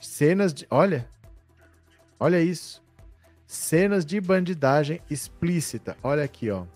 [0.00, 0.68] Cenas de.
[0.70, 1.08] Olha.
[2.20, 2.80] Olha isso.
[3.48, 5.96] Cenas de bandidagem explícita.
[6.04, 6.66] Olha aqui, ó.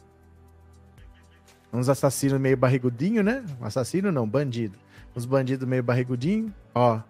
[1.72, 3.44] Uns assassinos meio barrigudinho, né?
[3.60, 4.76] Assassino não, bandido.
[5.18, 7.00] Uns bandidos meio barrigudinho, ó.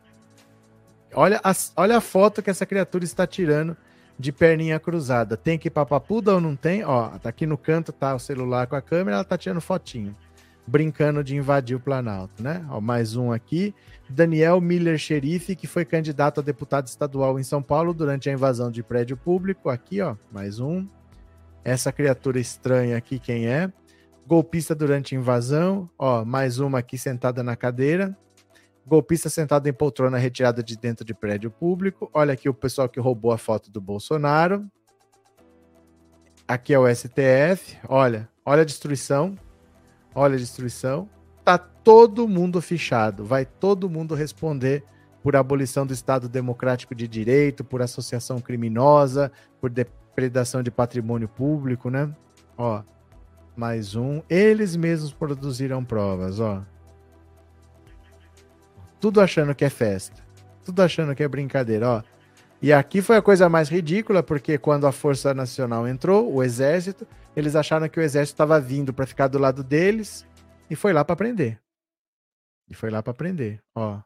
[1.12, 3.77] Olha a, olha a foto que essa criatura está tirando
[4.18, 5.37] de perninha cruzada.
[5.37, 6.83] Tem que ir pra papuda ou não tem?
[6.83, 10.16] Ó, tá aqui no canto, tá o celular com a câmera, ela tá tirando fotinho.
[10.66, 12.64] Brincando de invadir o Planalto, né?
[12.71, 13.75] Ó, mais um aqui.
[14.09, 18.71] Daniel Miller Xerife, que foi candidato a deputado estadual em São Paulo durante a invasão
[18.71, 19.68] de prédio público.
[19.68, 20.88] Aqui, ó, mais um.
[21.62, 23.71] Essa criatura estranha aqui, quem é?
[24.29, 25.88] Golpista durante invasão.
[25.99, 28.14] Ó, mais uma aqui sentada na cadeira.
[28.87, 32.11] Golpista sentado em poltrona retirada de dentro de prédio público.
[32.12, 34.71] Olha aqui o pessoal que roubou a foto do Bolsonaro.
[36.47, 37.79] Aqui é o STF.
[37.88, 39.35] Olha, olha a destruição.
[40.14, 41.09] Olha a destruição.
[41.43, 43.25] Tá todo mundo fichado.
[43.25, 44.85] Vai todo mundo responder
[45.23, 51.88] por abolição do Estado Democrático de Direito, por associação criminosa, por depredação de patrimônio público,
[51.88, 52.14] né?
[52.59, 52.83] Ó,
[53.59, 54.23] mais um.
[54.31, 56.62] Eles mesmos produziram provas, ó.
[59.01, 60.23] Tudo achando que é festa.
[60.64, 62.03] Tudo achando que é brincadeira, ó.
[62.62, 67.07] E aqui foi a coisa mais ridícula, porque quando a Força Nacional entrou, o Exército,
[67.37, 70.27] eles acharam que o Exército estava vindo para ficar do lado deles
[70.71, 71.61] e foi lá para prender.
[72.68, 74.01] E foi lá para prender, ó.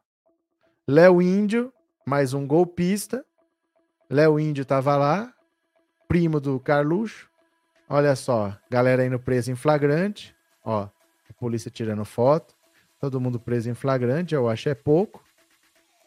[0.87, 1.71] Léo Índio,
[2.05, 3.23] mais um golpista.
[4.09, 5.33] Léo Índio tava lá,
[6.07, 7.32] primo do Carluxo.
[7.95, 10.89] Olha só, galera indo presa em flagrante, ó.
[11.29, 12.55] A polícia tirando foto.
[12.99, 15.23] Todo mundo preso em flagrante, eu acho é pouco.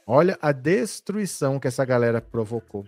[0.04, 2.84] Olha a destruição que essa galera provocou.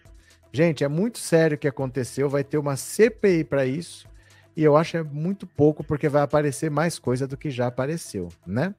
[0.53, 2.29] Gente, é muito sério o que aconteceu.
[2.29, 4.09] Vai ter uma CPI para isso.
[4.57, 8.27] E eu acho é muito pouco, porque vai aparecer mais coisa do que já apareceu,
[8.45, 8.75] né?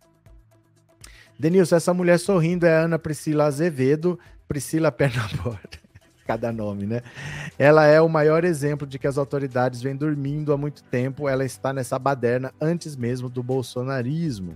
[1.39, 5.57] Denilson, essa mulher sorrindo é a Ana Priscila Azevedo, Priscila Pernambuco.
[6.29, 7.01] Cada nome, né?
[7.57, 11.27] Ela é o maior exemplo de que as autoridades vêm dormindo há muito tempo.
[11.27, 14.55] Ela está nessa baderna antes mesmo do bolsonarismo.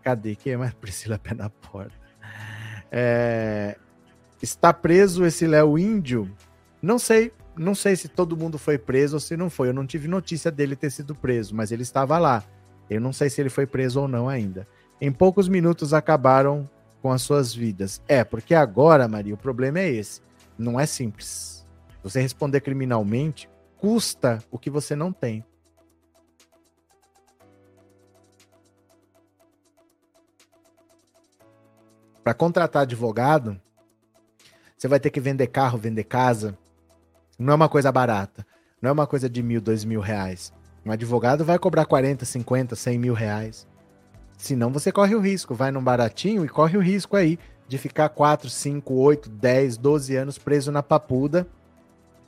[0.00, 0.36] Cadê?
[0.36, 1.90] Quem é mais Priscila Pé na Porta?
[2.92, 3.76] É...
[4.40, 6.30] Está preso esse Léo Índio?
[6.80, 7.32] Não sei.
[7.56, 9.70] Não sei se todo mundo foi preso ou se não foi.
[9.70, 12.44] Eu não tive notícia dele ter sido preso, mas ele estava lá.
[12.88, 14.68] Eu não sei se ele foi preso ou não ainda.
[15.00, 16.70] Em poucos minutos acabaram
[17.02, 18.00] com as suas vidas.
[18.06, 20.27] É, porque agora, Maria, o problema é esse.
[20.58, 21.64] Não é simples.
[22.02, 25.44] Você responder criminalmente custa o que você não tem.
[32.24, 33.58] Para contratar advogado,
[34.76, 36.58] você vai ter que vender carro, vender casa.
[37.38, 38.44] Não é uma coisa barata.
[38.82, 40.52] Não é uma coisa de mil, dois mil reais.
[40.84, 43.66] Um advogado vai cobrar 40, 50, 100 mil reais.
[44.36, 45.54] Senão você corre o risco.
[45.54, 50.16] Vai num baratinho e corre o risco aí de ficar 4, 5, 8, 10, 12
[50.16, 51.46] anos preso na papuda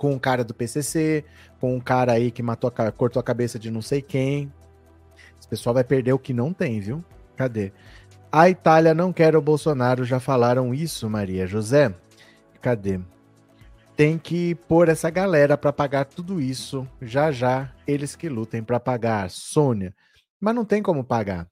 [0.00, 1.24] com um cara do PCC,
[1.60, 4.50] com um cara aí que matou a, cortou a cabeça de não sei quem.
[5.38, 7.04] Esse pessoal vai perder o que não tem, viu?
[7.36, 7.70] Cadê?
[8.32, 11.94] A Itália não quer o Bolsonaro, já falaram isso, Maria José.
[12.62, 12.98] Cadê?
[13.94, 16.88] Tem que pôr essa galera para pagar tudo isso.
[17.02, 19.94] Já já eles que lutem para pagar, Sônia.
[20.40, 21.46] Mas não tem como pagar.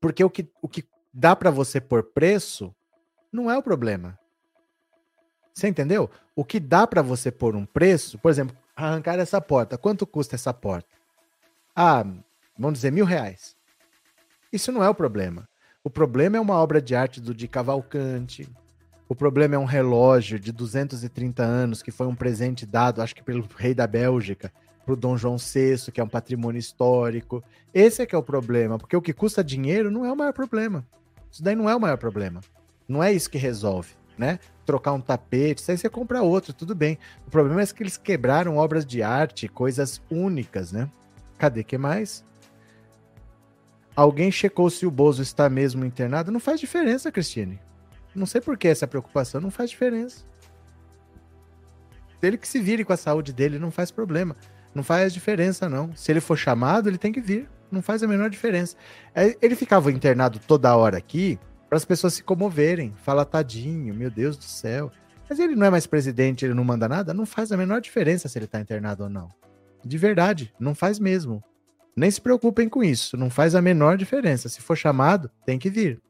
[0.00, 2.74] Porque o que, o que dá para você pôr preço
[3.32, 4.18] não é o problema.
[5.52, 6.10] Você entendeu?
[6.36, 9.76] O que dá para você pôr um preço, por exemplo, arrancar essa porta.
[9.76, 10.88] Quanto custa essa porta?
[11.74, 12.04] Ah,
[12.56, 13.56] vamos dizer mil reais.
[14.52, 15.48] Isso não é o problema.
[15.82, 18.48] O problema é uma obra de arte do Di Cavalcante.
[19.08, 23.22] O problema é um relógio de 230 anos que foi um presente dado, acho que
[23.22, 24.52] pelo rei da Bélgica,
[24.88, 27.44] para o Dom João VI, que é um patrimônio histórico.
[27.74, 30.32] Esse é que é o problema, porque o que custa dinheiro não é o maior
[30.32, 30.82] problema.
[31.30, 32.40] Isso daí não é o maior problema.
[32.88, 34.38] Não é isso que resolve, né?
[34.64, 36.98] Trocar um tapete, isso aí você compra outro, tudo bem.
[37.26, 40.88] O problema é que eles quebraram obras de arte, coisas únicas, né?
[41.36, 42.24] Cadê que mais?
[43.94, 46.32] Alguém checou se o Bozo está mesmo internado?
[46.32, 47.60] Não faz diferença, Cristine.
[48.14, 50.24] Não sei por que essa preocupação, não faz diferença.
[52.22, 54.34] Ele que se vire com a saúde dele, não faz problema.
[54.74, 55.94] Não faz diferença, não.
[55.94, 57.48] Se ele for chamado, ele tem que vir.
[57.70, 58.76] Não faz a menor diferença.
[59.14, 61.38] É, ele ficava internado toda hora aqui
[61.68, 62.94] para as pessoas se comoverem.
[63.02, 64.90] Fala, tadinho, meu Deus do céu.
[65.28, 67.12] Mas ele não é mais presidente, ele não manda nada?
[67.12, 69.28] Não faz a menor diferença se ele está internado ou não.
[69.84, 71.42] De verdade, não faz mesmo.
[71.94, 74.48] Nem se preocupem com isso, não faz a menor diferença.
[74.48, 76.00] Se for chamado, tem que vir.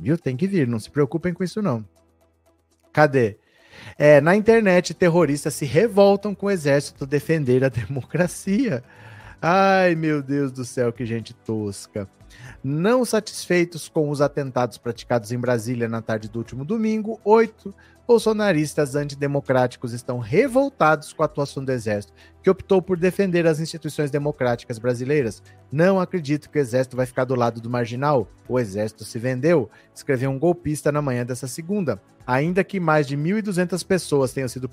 [0.00, 0.16] Viu?
[0.16, 1.84] Tem que vir, não se preocupem com isso não.
[2.92, 3.36] Cadê?
[3.98, 8.82] É, na internet, terroristas se revoltam com o exército defender a democracia.
[9.44, 12.08] Ai, meu Deus do céu, que gente tosca.
[12.62, 17.74] Não satisfeitos com os atentados praticados em Brasília na tarde do último domingo, oito
[18.06, 24.12] bolsonaristas antidemocráticos estão revoltados com a atuação do Exército, que optou por defender as instituições
[24.12, 25.42] democráticas brasileiras.
[25.72, 28.28] Não acredito que o Exército vai ficar do lado do marginal.
[28.48, 32.00] O Exército se vendeu, escreveu um golpista na manhã dessa segunda.
[32.24, 34.70] Ainda que mais de 1.200 pessoas tenham sido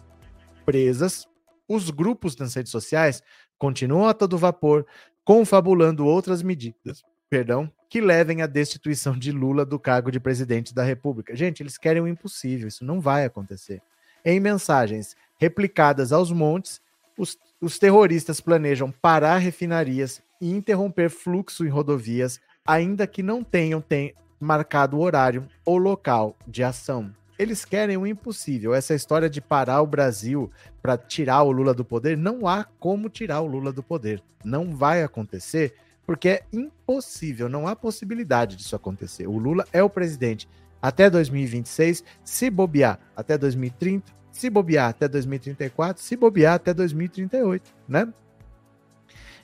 [0.64, 1.28] presas,
[1.68, 3.24] os grupos nas redes sociais
[3.60, 4.86] continuam a todo vapor,
[5.24, 10.84] confabulando outras medidas, perdão, que levem à destituição de Lula do cargo de presidente da
[10.84, 11.36] República.
[11.36, 13.82] Gente, eles querem o impossível, isso não vai acontecer.
[14.24, 16.82] Em mensagens replicadas aos montes,
[17.18, 23.82] os, os terroristas planejam parar refinarias e interromper fluxo em rodovias, ainda que não tenham
[23.82, 27.14] tem, marcado horário ou local de ação.
[27.40, 28.76] Eles querem o impossível.
[28.76, 33.10] Essa história de parar o Brasil para tirar o Lula do poder, não há como
[33.10, 34.22] tirar o Lula do poder.
[34.44, 35.74] Não vai acontecer,
[36.06, 39.26] porque é impossível, não há possibilidade disso acontecer.
[39.26, 40.50] O Lula é o presidente
[40.82, 48.14] até 2026, se bobear até 2030, se bobear até 2034, se bobear até 2038, né?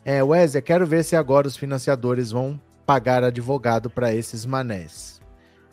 [0.04, 5.20] É, Wesley, quero ver se agora os financiadores vão pagar advogado para esses manés.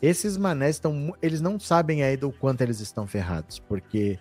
[0.03, 1.15] Esses manés estão.
[1.21, 4.19] Eles não sabem ainda o quanto eles estão ferrados, porque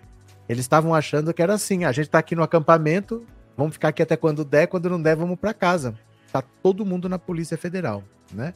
[0.49, 3.27] eles estavam achando que era assim: a gente tá aqui no acampamento,
[3.57, 5.99] vamos ficar aqui até quando der, quando não der, vamos para casa.
[6.31, 8.55] Tá todo mundo na Polícia Federal, né?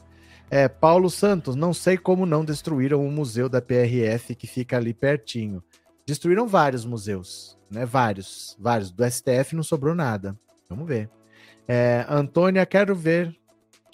[0.49, 4.93] É, Paulo Santos, não sei como não destruíram o museu da PRF que fica ali
[4.93, 5.61] pertinho.
[6.05, 7.85] Destruíram vários museus, né?
[7.85, 8.89] Vários, vários.
[8.89, 10.39] Do STF não sobrou nada.
[10.69, 11.09] Vamos ver.
[11.67, 13.35] É, Antônia, quero ver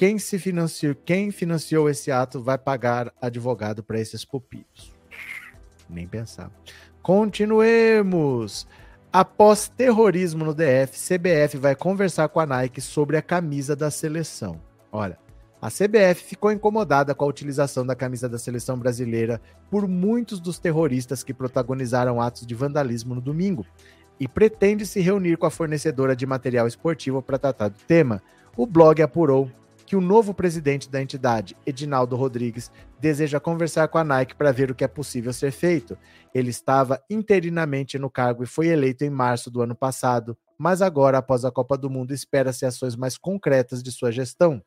[0.04, 4.93] quem se financiou, quem financiou esse ato vai pagar advogado para esses pupilos.
[5.89, 6.51] Nem pensar.
[7.01, 8.68] Continuemos.
[9.14, 14.60] Após terrorismo no DF, CBF vai conversar com a Nike sobre a camisa da seleção.
[14.91, 15.18] Olha,
[15.62, 19.39] a CBF ficou incomodada com a utilização da camisa da seleção brasileira
[19.72, 23.66] por muitos dos terroristas que protagonizaram atos de vandalismo no domingo
[24.20, 28.22] e pretende se reunir com a fornecedora de material esportivo para tratar do tema.
[28.58, 29.49] O blog apurou
[29.86, 34.71] que o novo presidente da entidade, Edinaldo Rodrigues, deseja conversar com a Nike para ver
[34.71, 35.97] o que é possível ser feito.
[36.34, 41.17] Ele estava interinamente no cargo e foi eleito em março do ano passado, mas agora,
[41.17, 44.61] após a Copa do Mundo, espera-se ações mais concretas de sua gestão.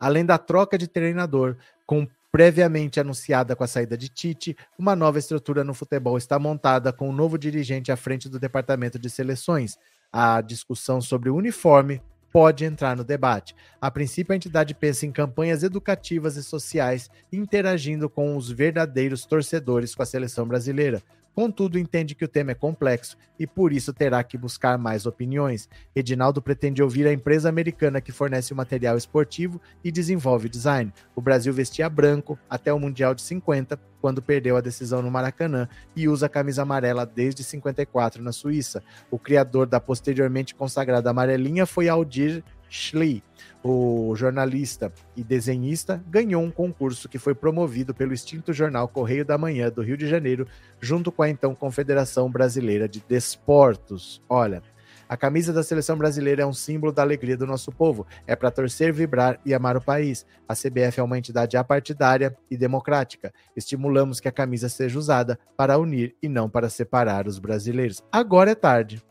[0.00, 5.18] Além da troca de treinador, com previamente anunciada com a saída de Tite, uma nova
[5.18, 9.76] estrutura no futebol está montada com um novo dirigente à frente do departamento de seleções.
[10.12, 12.00] A discussão sobre o uniforme
[12.32, 13.54] pode entrar no debate.
[13.80, 19.94] A princípio, a entidade pensa em campanhas educativas e sociais, interagindo com os verdadeiros torcedores
[19.94, 21.02] com a seleção brasileira.
[21.38, 25.68] Contudo, entende que o tema é complexo e por isso terá que buscar mais opiniões.
[25.94, 30.92] Edinaldo pretende ouvir a empresa americana que fornece o material esportivo e desenvolve design.
[31.14, 35.68] O Brasil vestia branco até o Mundial de 50, quando perdeu a decisão no Maracanã,
[35.94, 38.82] e usa a camisa amarela desde 54 na Suíça.
[39.08, 43.22] O criador da posteriormente consagrada amarelinha foi Aldir Schlee,
[43.62, 49.38] o jornalista e desenhista, ganhou um concurso que foi promovido pelo extinto jornal Correio da
[49.38, 50.46] Manhã do Rio de Janeiro,
[50.80, 54.22] junto com a então Confederação Brasileira de Desportos.
[54.28, 54.62] Olha,
[55.08, 58.06] a camisa da seleção brasileira é um símbolo da alegria do nosso povo.
[58.26, 60.26] É para torcer, vibrar e amar o país.
[60.46, 63.32] A CBF é uma entidade apartidária e democrática.
[63.56, 68.02] Estimulamos que a camisa seja usada para unir e não para separar os brasileiros.
[68.12, 69.02] Agora é tarde.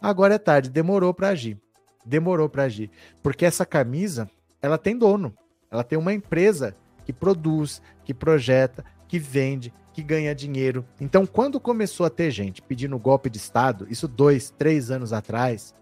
[0.00, 0.70] Agora é tarde.
[0.70, 1.58] Demorou para agir
[2.06, 2.90] demorou para agir.
[3.22, 4.30] Porque essa camisa,
[4.62, 5.34] ela tem dono.
[5.70, 10.84] Ela tem uma empresa que produz, que projeta, que vende, que ganha dinheiro.
[11.00, 15.74] Então, quando começou a ter gente pedindo golpe de Estado, isso dois, três anos atrás,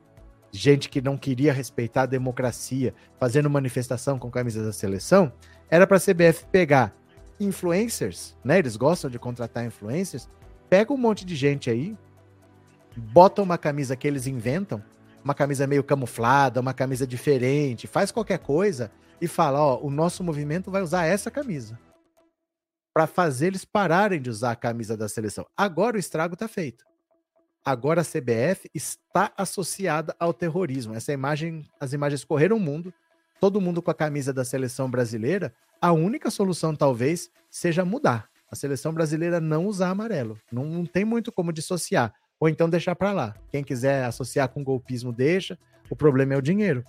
[0.52, 5.32] gente que não queria respeitar a democracia, fazendo manifestação com camisa da seleção,
[5.68, 6.94] era para a CBF pegar
[7.40, 8.58] influencers, né?
[8.58, 10.28] Eles gostam de contratar influencers.
[10.70, 11.96] Pega um monte de gente aí,
[12.96, 14.82] bota uma camisa que eles inventam,
[15.24, 20.22] uma camisa meio camuflada, uma camisa diferente, faz qualquer coisa e fala, ó, o nosso
[20.22, 21.78] movimento vai usar essa camisa
[22.92, 25.46] para fazer eles pararem de usar a camisa da seleção.
[25.56, 26.84] Agora o estrago está feito.
[27.64, 30.94] Agora a CBF está associada ao terrorismo.
[30.94, 32.92] Essa imagem, as imagens correram o mundo,
[33.40, 35.52] todo mundo com a camisa da seleção brasileira.
[35.80, 38.28] A única solução talvez seja mudar.
[38.50, 40.38] A seleção brasileira não usar amarelo.
[40.52, 43.34] Não, não tem muito como dissociar ou então deixar para lá.
[43.50, 45.58] Quem quiser associar com golpismo, deixa.
[45.88, 46.84] O problema é o dinheiro.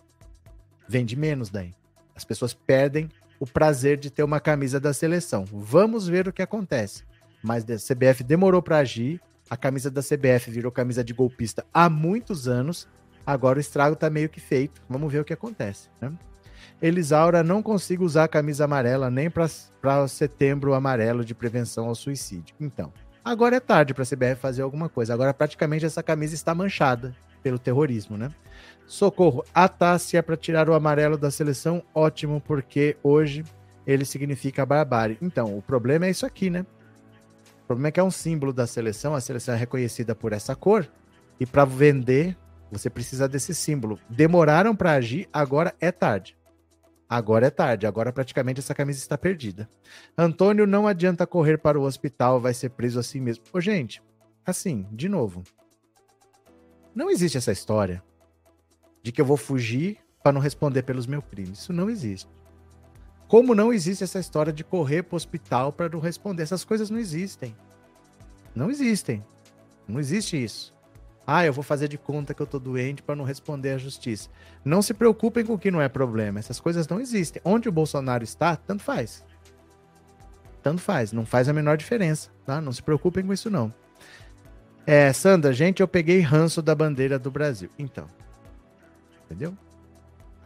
[0.87, 1.73] Vende menos daí.
[2.15, 5.45] As pessoas perdem o prazer de ter uma camisa da seleção.
[5.45, 7.03] Vamos ver o que acontece.
[7.43, 9.21] Mas a CBF demorou para agir.
[9.49, 12.87] A camisa da CBF virou camisa de golpista há muitos anos.
[13.25, 14.81] Agora o estrago está meio que feito.
[14.89, 15.89] Vamos ver o que acontece.
[16.01, 16.11] Né?
[16.81, 19.47] Elisaura não consigo usar a camisa amarela nem para
[20.07, 22.55] setembro amarelo de prevenção ao suicídio.
[22.59, 22.91] Então,
[23.25, 25.13] agora é tarde para a CBF fazer alguma coisa.
[25.13, 28.29] Agora praticamente essa camisa está manchada pelo terrorismo, né?
[28.85, 33.43] Socorro, a Tássia para tirar o amarelo da seleção, ótimo, porque hoje
[33.85, 35.17] ele significa barbárie.
[35.21, 36.65] Então, o problema é isso aqui, né?
[37.63, 40.55] O problema é que é um símbolo da seleção, a seleção é reconhecida por essa
[40.55, 40.87] cor,
[41.39, 42.37] e para vender,
[42.71, 43.99] você precisa desse símbolo.
[44.09, 46.37] Demoraram para agir, agora é tarde.
[47.07, 49.69] Agora é tarde, agora praticamente essa camisa está perdida.
[50.17, 53.43] Antônio não adianta correr para o hospital, vai ser preso assim mesmo.
[53.53, 54.01] Ô, gente,
[54.45, 55.43] assim, de novo.
[56.95, 58.03] Não existe essa história
[59.03, 61.59] de que eu vou fugir para não responder pelos meus crimes.
[61.59, 62.27] Isso não existe.
[63.27, 66.43] Como não existe essa história de correr para o hospital para não responder?
[66.43, 67.55] Essas coisas não existem.
[68.55, 69.23] Não existem.
[69.87, 70.74] Não existe isso.
[71.27, 74.29] Ah, eu vou fazer de conta que eu tô doente para não responder à justiça.
[74.63, 76.39] Não se preocupem com o que não é problema.
[76.39, 77.41] Essas coisas não existem.
[77.43, 79.25] Onde o Bolsonaro está, tanto faz.
[80.61, 81.11] Tanto faz.
[81.11, 82.61] Não faz a menor diferença, tá?
[82.61, 83.73] Não se preocupem com isso, não.
[84.85, 87.69] É, Sandra, gente, eu peguei ranço da bandeira do Brasil.
[87.79, 88.07] Então,
[89.25, 89.57] Entendeu?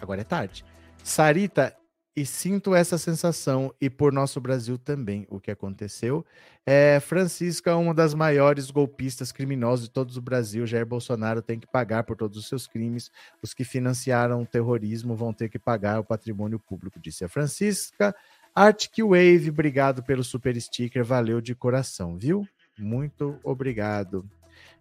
[0.02, 0.66] Agora é tarde.
[1.04, 1.76] Sarita,
[2.16, 6.26] e sinto essa sensação, e por nosso Brasil também, o que aconteceu.
[6.66, 11.68] É, Francisca, uma das maiores golpistas criminosos de todo o Brasil, Jair Bolsonaro tem que
[11.68, 13.10] pagar por todos os seus crimes.
[13.42, 18.14] Os que financiaram o terrorismo vão ter que pagar o patrimônio público, disse a Francisca.
[18.54, 22.46] Arctic Wave, obrigado pelo super sticker, valeu de coração, viu?
[22.78, 24.30] Muito obrigado.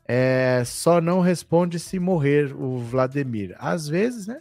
[0.07, 3.55] É, só não responde se morrer o Vladimir.
[3.59, 4.41] Às vezes, né?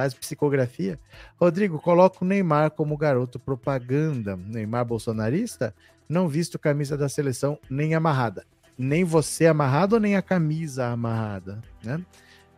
[0.00, 0.98] Faz psicografia.
[1.38, 4.34] Rodrigo, coloca o Neymar como garoto propaganda.
[4.34, 5.74] Neymar bolsonarista?
[6.08, 8.46] Não visto camisa da seleção nem amarrada.
[8.78, 12.00] Nem você amarrado, nem a camisa amarrada, né?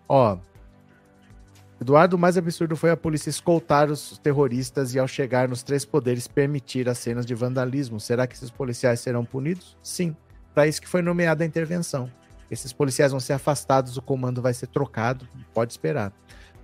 [0.08, 0.38] Ó,
[1.80, 5.84] Eduardo, o mais absurdo foi a polícia escoltar os terroristas e, ao chegar nos três
[5.84, 7.98] poderes, permitir as cenas de vandalismo.
[7.98, 9.76] Será que esses policiais serão punidos?
[9.82, 10.14] Sim.
[10.54, 12.08] Para isso que foi nomeada a intervenção.
[12.48, 16.12] Esses policiais vão ser afastados, o comando vai ser trocado, pode esperar.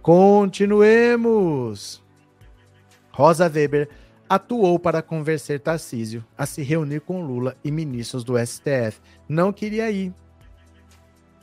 [0.02, 2.02] Continuemos!
[3.10, 3.88] Rosa Weber
[4.28, 9.00] atuou para convencer Tarcísio a se reunir com Lula e ministros do STF.
[9.28, 10.14] Não queria ir.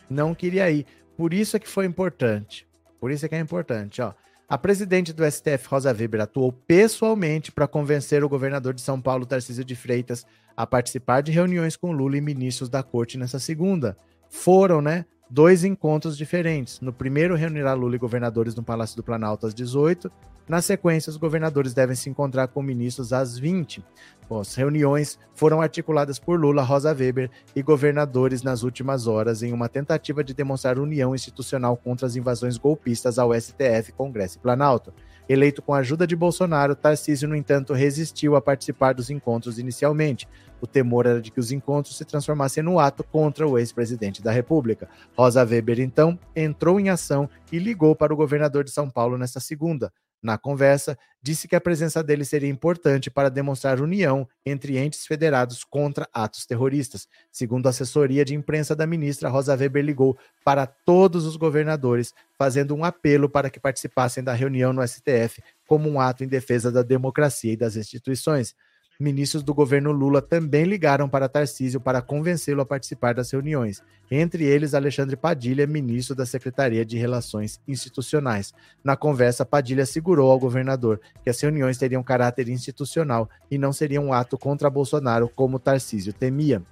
[0.10, 0.86] Não queria ir.
[1.18, 2.66] Por isso é que foi importante.
[3.00, 4.14] Por isso é que é importante, ó.
[4.48, 9.26] A presidente do STF, Rosa Weber, atuou pessoalmente para convencer o governador de São Paulo,
[9.26, 10.24] Tarcísio de Freitas,
[10.56, 13.98] a participar de reuniões com Lula e ministros da corte nessa segunda
[14.30, 16.80] foram, né, dois encontros diferentes.
[16.82, 20.12] No primeiro, reunirá Lula e governadores no Palácio do Planalto às 18.
[20.48, 23.84] Na sequência, os governadores devem se encontrar com ministros às 20.
[24.30, 29.52] Bom, as reuniões foram articuladas por Lula, Rosa Weber e governadores nas últimas horas em
[29.52, 34.94] uma tentativa de demonstrar união institucional contra as invasões golpistas ao STF, Congresso e Planalto.
[35.28, 40.28] Eleito com a ajuda de Bolsonaro, Tarcísio, no entanto, resistiu a participar dos encontros inicialmente.
[40.62, 44.32] O temor era de que os encontros se transformassem no ato contra o ex-presidente da
[44.32, 44.90] República.
[45.16, 49.40] Rosa Weber, então, entrou em ação e ligou para o governador de São Paulo nesta
[49.40, 49.92] segunda.
[50.26, 55.64] Na conversa, disse que a presença dele seria importante para demonstrar união entre entes federados
[55.64, 57.08] contra atos terroristas.
[57.32, 62.74] Segundo a assessoria de imprensa da ministra, Rosa Weber ligou para todos os governadores, fazendo
[62.74, 66.82] um apelo para que participassem da reunião no STF como um ato em defesa da
[66.82, 68.56] democracia e das instituições.
[69.00, 74.46] Ministros do governo Lula também ligaram para Tarcísio para convencê-lo a participar das reuniões, entre
[74.46, 78.54] eles Alexandre Padilha, ministro da Secretaria de Relações Institucionais.
[78.82, 84.06] Na conversa, Padilha assegurou ao governador que as reuniões teriam caráter institucional e não seriam
[84.06, 86.64] um ato contra Bolsonaro, como Tarcísio temia.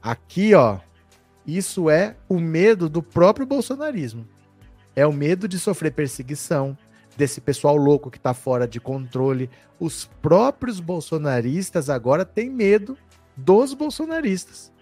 [0.00, 0.78] Aqui, ó,
[1.44, 4.24] isso é o medo do próprio bolsonarismo.
[4.94, 6.78] É o medo de sofrer perseguição,
[7.16, 9.50] desse pessoal louco que está fora de controle.
[9.80, 12.96] Os próprios bolsonaristas agora têm medo
[13.36, 14.72] dos bolsonaristas.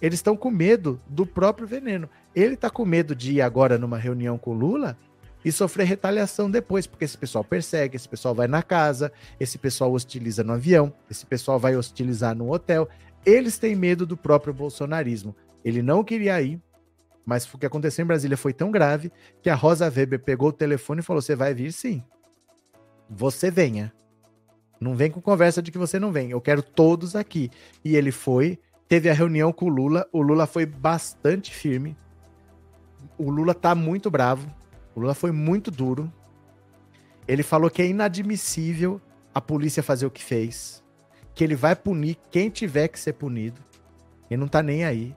[0.00, 2.08] Eles estão com medo do próprio veneno.
[2.34, 4.96] Ele está com medo de ir agora numa reunião com Lula
[5.44, 9.92] e sofrer retaliação depois, porque esse pessoal persegue, esse pessoal vai na casa, esse pessoal
[9.92, 12.88] hostiliza no avião, esse pessoal vai hostilizar no hotel.
[13.24, 15.34] Eles têm medo do próprio bolsonarismo.
[15.64, 16.60] Ele não queria ir,
[17.28, 19.12] mas o que aconteceu em Brasília foi tão grave
[19.42, 22.02] que a Rosa Weber pegou o telefone e falou: Você vai vir sim.
[23.10, 23.92] Você venha.
[24.80, 26.30] Não vem com conversa de que você não vem.
[26.30, 27.50] Eu quero todos aqui.
[27.84, 28.58] E ele foi,
[28.88, 30.08] teve a reunião com o Lula.
[30.10, 31.94] O Lula foi bastante firme.
[33.18, 34.50] O Lula tá muito bravo.
[34.94, 36.10] O Lula foi muito duro.
[37.26, 39.02] Ele falou que é inadmissível
[39.34, 40.82] a polícia fazer o que fez,
[41.34, 43.60] que ele vai punir quem tiver que ser punido.
[44.30, 45.14] Ele não tá nem aí.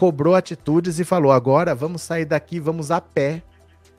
[0.00, 3.42] Cobrou atitudes e falou: agora vamos sair daqui, vamos a pé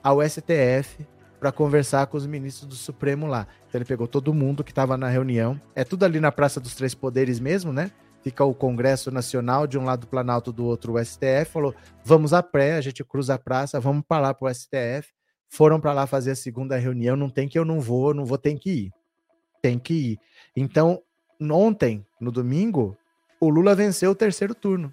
[0.01, 1.05] ao STF
[1.39, 3.45] para conversar com os ministros do Supremo lá.
[3.67, 5.61] Então ele pegou todo mundo que estava na reunião.
[5.75, 7.91] É tudo ali na Praça dos Três Poderes mesmo, né?
[8.23, 11.51] Fica o Congresso Nacional de um lado do Planalto, do outro o STF.
[11.53, 15.07] Falou: vamos a pé, a gente cruza a praça, vamos para lá para o STF.
[15.49, 17.15] Foram para lá fazer a segunda reunião.
[17.15, 18.91] Não tem que eu não vou, não vou, tem que ir.
[19.61, 20.19] Tem que ir.
[20.55, 20.99] Então,
[21.39, 22.97] ontem, no domingo,
[23.39, 24.91] o Lula venceu o terceiro turno.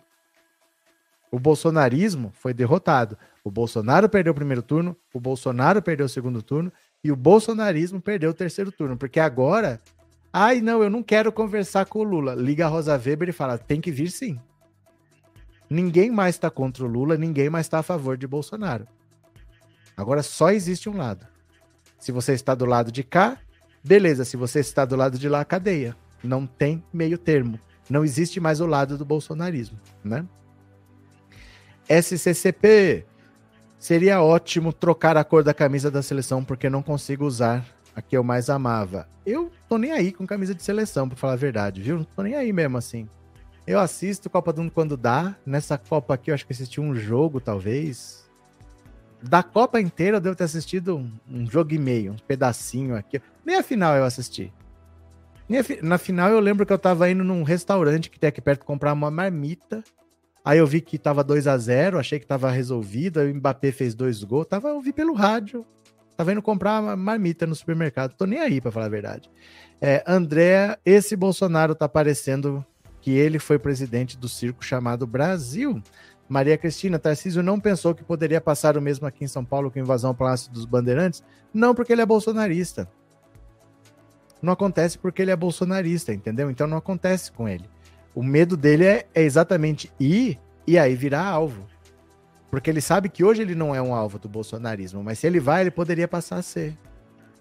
[1.31, 3.17] O bolsonarismo foi derrotado.
[3.45, 6.73] O Bolsonaro perdeu o primeiro turno, o Bolsonaro perdeu o segundo turno
[7.03, 9.81] e o bolsonarismo perdeu o terceiro turno, porque agora,
[10.33, 12.35] ai não, eu não quero conversar com o Lula.
[12.35, 14.39] Liga a Rosa Weber e fala: tem que vir sim.
[15.71, 18.87] Ninguém mais está contra o Lula, ninguém mais está a favor de Bolsonaro.
[19.97, 21.27] Agora só existe um lado.
[21.99, 23.39] Se você está do lado de cá,
[23.85, 24.25] beleza.
[24.25, 25.97] Se você está do lado de lá, cadeia.
[26.23, 27.59] Não tem meio termo.
[27.91, 30.25] Não existe mais o lado do bolsonarismo, né?
[31.89, 33.07] SCCP,
[33.79, 37.65] Seria ótimo trocar a cor da camisa da seleção, porque não consigo usar
[37.95, 39.09] a que eu mais amava.
[39.25, 41.99] Eu tô nem aí com camisa de seleção, pra falar a verdade, viu?
[41.99, 43.09] Não tô nem aí mesmo assim.
[43.65, 45.37] Eu assisto Copa do Mundo quando dá.
[45.47, 48.29] Nessa Copa aqui, eu acho que assisti um jogo, talvez.
[49.23, 53.23] Da Copa inteira, eu devo ter assistido um, um jogo e meio, um pedacinho aqui.
[53.45, 54.53] Nem a final eu assisti.
[55.83, 58.93] Na final, eu lembro que eu tava indo num restaurante que tem aqui perto comprar
[58.93, 59.85] uma marmita.
[60.45, 63.21] Aí eu vi que tava 2 a 0 achei que tava resolvido.
[63.21, 64.47] O Mbappé fez dois gols.
[64.47, 65.67] Tava, eu vi pelo rádio.
[66.17, 68.15] Tava indo comprar marmita no supermercado.
[68.15, 69.31] Tô nem aí, para falar a verdade.
[69.81, 72.65] É, André, esse Bolsonaro tá parecendo
[73.01, 75.81] que ele foi presidente do circo chamado Brasil.
[76.29, 79.79] Maria Cristina, Tarcísio não pensou que poderia passar o mesmo aqui em São Paulo com
[79.79, 81.23] invasão ao Palácio dos Bandeirantes?
[81.55, 82.89] Não, porque ele é bolsonarista.
[84.43, 86.51] Não acontece porque ele é bolsonarista, entendeu?
[86.51, 87.65] Então não acontece com ele.
[88.19, 91.65] O medo dele é, é exatamente ir e aí virar alvo.
[92.51, 95.39] Porque ele sabe que hoje ele não é um alvo do bolsonarismo, mas se ele
[95.39, 96.77] vai, ele poderia passar a ser.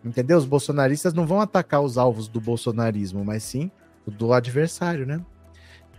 [0.05, 0.38] Entendeu?
[0.38, 3.71] Os bolsonaristas não vão atacar os alvos do bolsonarismo, mas sim
[4.05, 5.19] o do adversário, né?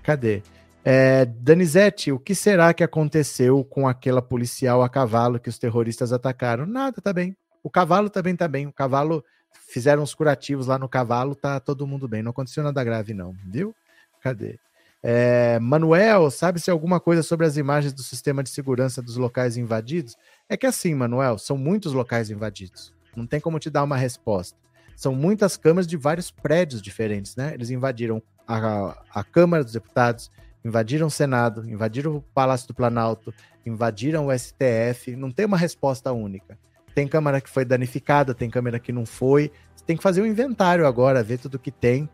[0.05, 0.45] Cadê?
[0.85, 6.13] É, Danizete, o que será que aconteceu com aquela policial a cavalo que os terroristas
[6.13, 6.67] atacaram?
[6.67, 7.37] Nada, tá bem.
[7.65, 8.69] O cavalo também tá bem.
[8.69, 9.25] O cavalo
[9.73, 12.23] fizeram os curativos lá no cavalo, tá todo mundo bem.
[12.23, 13.75] Não aconteceu nada grave, não, viu?
[14.21, 14.57] Cadê?
[15.03, 20.17] É, Manuel, sabe-se alguma coisa sobre as imagens do sistema de segurança dos locais invadidos?
[20.49, 22.93] É que assim, Manuel, são muitos locais invadidos.
[23.17, 24.59] Não tem como te dar uma resposta.
[24.97, 27.55] São muitas câmaras de vários prédios diferentes, né?
[27.55, 30.31] Eles invadiram a, a Câmara dos Deputados,
[30.65, 33.33] invadiram o Senado, invadiram o Palácio do Planalto,
[33.65, 35.15] invadiram o STF.
[35.15, 36.59] Não tem uma resposta única.
[36.95, 39.53] Tem câmara que foi danificada, tem câmera que não foi.
[39.77, 42.09] Você tem que fazer um inventário agora, ver tudo que tem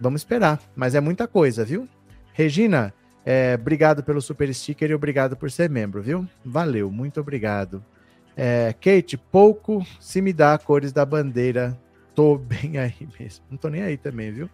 [0.00, 1.86] Vamos esperar, mas é muita coisa, viu?
[2.32, 6.26] Regina, é, obrigado pelo super sticker e obrigado por ser membro, viu?
[6.44, 7.84] Valeu, muito obrigado.
[8.36, 11.78] É, Kate, pouco se me dá cores da bandeira,
[12.14, 13.44] tô bem aí mesmo.
[13.50, 14.48] Não tô nem aí também, viu?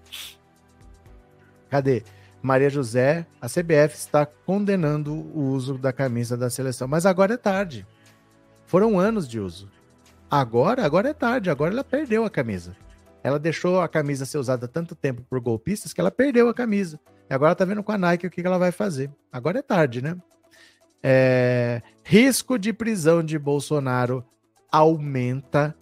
[1.70, 2.02] Cadê?
[2.42, 7.36] Maria José, a CBF está condenando o uso da camisa da seleção, mas agora é
[7.36, 7.86] tarde.
[8.66, 9.70] Foram anos de uso.
[10.30, 12.76] Agora, agora é tarde, agora ela perdeu a camisa.
[13.22, 17.00] Ela deixou a camisa ser usada tanto tempo por golpistas que ela perdeu a camisa.
[17.28, 19.10] E agora tá vendo com a Nike o que ela vai fazer.
[19.32, 20.16] Agora é tarde, né?
[21.02, 21.82] É...
[22.04, 24.24] Risco de prisão de Bolsonaro
[24.70, 25.74] aumenta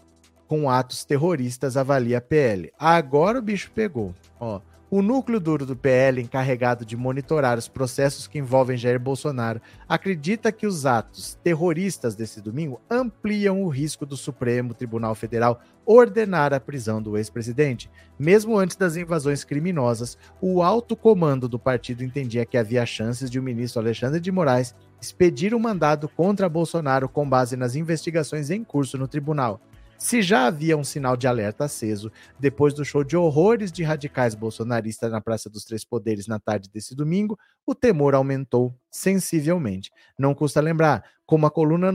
[0.47, 2.73] com atos terroristas, avalia a PL.
[2.79, 4.15] Agora o bicho pegou.
[4.39, 4.61] Ó,
[4.97, 10.53] o núcleo duro do PL, encarregado de monitorar os processos que envolvem Jair Bolsonaro, acredita
[10.53, 16.61] que os atos terroristas desse domingo ampliam o risco do Supremo Tribunal Federal ordenar a
[16.61, 17.91] prisão do ex-presidente.
[18.17, 23.41] Mesmo antes das invasões criminosas, o alto comando do partido entendia que havia chances de
[23.41, 28.63] o ministro Alexandre de Moraes expedir um mandado contra Bolsonaro com base nas investigações em
[28.63, 29.61] curso no tribunal.
[29.99, 34.35] Se já havia um sinal de alerta aceso depois do show de horrores de radicais
[34.35, 39.91] bolsonaristas na Praça dos Três Poderes na tarde desse domingo, o temor aumentou sensivelmente.
[40.19, 41.91] Não custa lembrar, como a coluna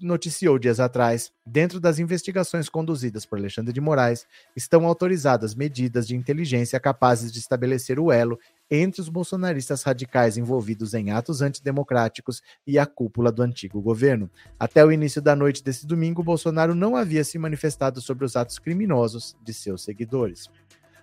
[0.00, 6.14] noticiou dias atrás, dentro das investigações conduzidas por Alexandre de Moraes, estão autorizadas medidas de
[6.14, 8.38] inteligência capazes de estabelecer o elo
[8.70, 14.30] entre os bolsonaristas radicais envolvidos em atos antidemocráticos e a cúpula do antigo governo.
[14.58, 18.58] Até o início da noite desse domingo, Bolsonaro não havia se manifestado sobre os atos
[18.58, 20.50] criminosos de seus seguidores.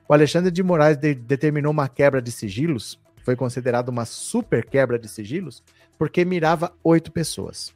[0.08, 5.00] O Alexandre de Moraes de determinou uma quebra de sigilos, foi considerado uma super quebra
[5.00, 5.64] de sigilos,
[5.98, 7.74] porque mirava oito pessoas.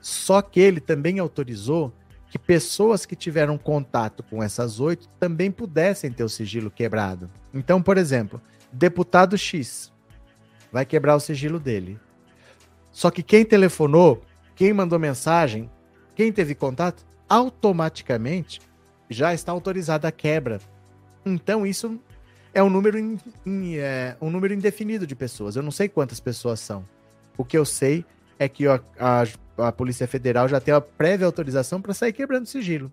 [0.00, 1.92] Só que ele também autorizou
[2.30, 7.30] que pessoas que tiveram contato com essas oito também pudessem ter o sigilo quebrado.
[7.52, 8.40] Então, por exemplo,
[8.72, 9.92] deputado X
[10.70, 11.98] vai quebrar o sigilo dele.
[12.90, 14.22] Só que quem telefonou,
[14.54, 15.70] quem mandou mensagem,
[16.14, 18.60] quem teve contato, automaticamente
[19.08, 20.60] já está autorizada a quebra.
[21.24, 21.98] Então, isso
[22.52, 25.56] é um número, in, in, é, um número indefinido de pessoas.
[25.56, 26.84] Eu não sei quantas pessoas são.
[27.36, 28.04] O que eu sei
[28.38, 29.24] é que a, a,
[29.68, 32.92] a Polícia Federal já tem a prévia autorização para sair quebrando sigilo.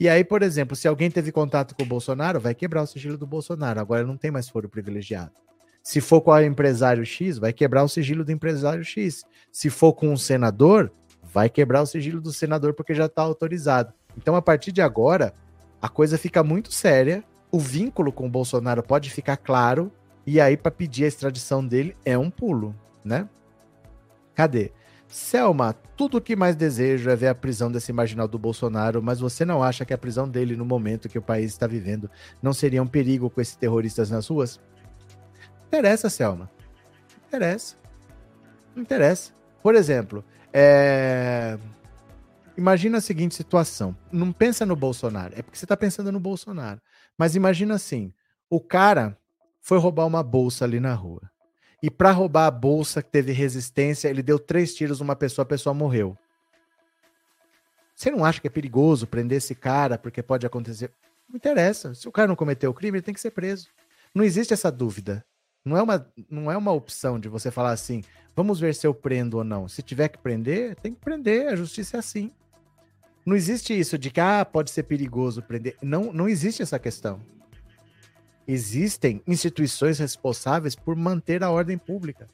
[0.00, 3.18] E aí, por exemplo, se alguém teve contato com o Bolsonaro, vai quebrar o sigilo
[3.18, 3.80] do Bolsonaro.
[3.80, 5.32] Agora não tem mais foro privilegiado.
[5.82, 9.24] Se for com o empresário X, vai quebrar o sigilo do empresário X.
[9.50, 10.92] Se for com um senador,
[11.32, 13.92] vai quebrar o sigilo do senador porque já está autorizado.
[14.16, 15.34] Então, a partir de agora,
[15.82, 17.24] a coisa fica muito séria.
[17.50, 19.90] O vínculo com o Bolsonaro pode ficar claro.
[20.26, 22.74] E aí, para pedir a extradição dele, é um pulo,
[23.04, 23.28] né?
[24.34, 24.70] Cadê?
[25.08, 29.18] Selma, tudo o que mais desejo é ver a prisão desse marginal do Bolsonaro, mas
[29.18, 32.10] você não acha que a prisão dele no momento que o país está vivendo
[32.42, 34.60] não seria um perigo com esses terroristas nas ruas?
[35.66, 36.50] Interessa, Selma.
[37.26, 37.76] Interessa.
[38.76, 39.32] Interessa.
[39.62, 41.58] Por exemplo, é...
[42.56, 43.96] imagina a seguinte situação.
[44.12, 46.82] Não pensa no Bolsonaro, é porque você está pensando no Bolsonaro.
[47.16, 48.12] Mas imagina assim:
[48.50, 49.18] o cara
[49.60, 51.30] foi roubar uma bolsa ali na rua.
[51.82, 55.46] E para roubar a bolsa que teve resistência, ele deu três tiros numa pessoa, a
[55.46, 56.16] pessoa morreu.
[57.94, 60.90] Você não acha que é perigoso prender esse cara porque pode acontecer?
[61.28, 61.94] Não interessa.
[61.94, 63.68] Se o cara não cometeu o crime, ele tem que ser preso.
[64.14, 65.24] Não existe essa dúvida.
[65.64, 68.02] Não é uma, não é uma opção de você falar assim,
[68.34, 69.68] vamos ver se eu prendo ou não.
[69.68, 71.48] Se tiver que prender, tem que prender.
[71.48, 72.32] A justiça é assim.
[73.26, 75.76] Não existe isso de que ah, pode ser perigoso prender.
[75.82, 77.20] Não, não existe essa questão.
[78.50, 82.26] Existem instituições responsáveis por manter a ordem pública.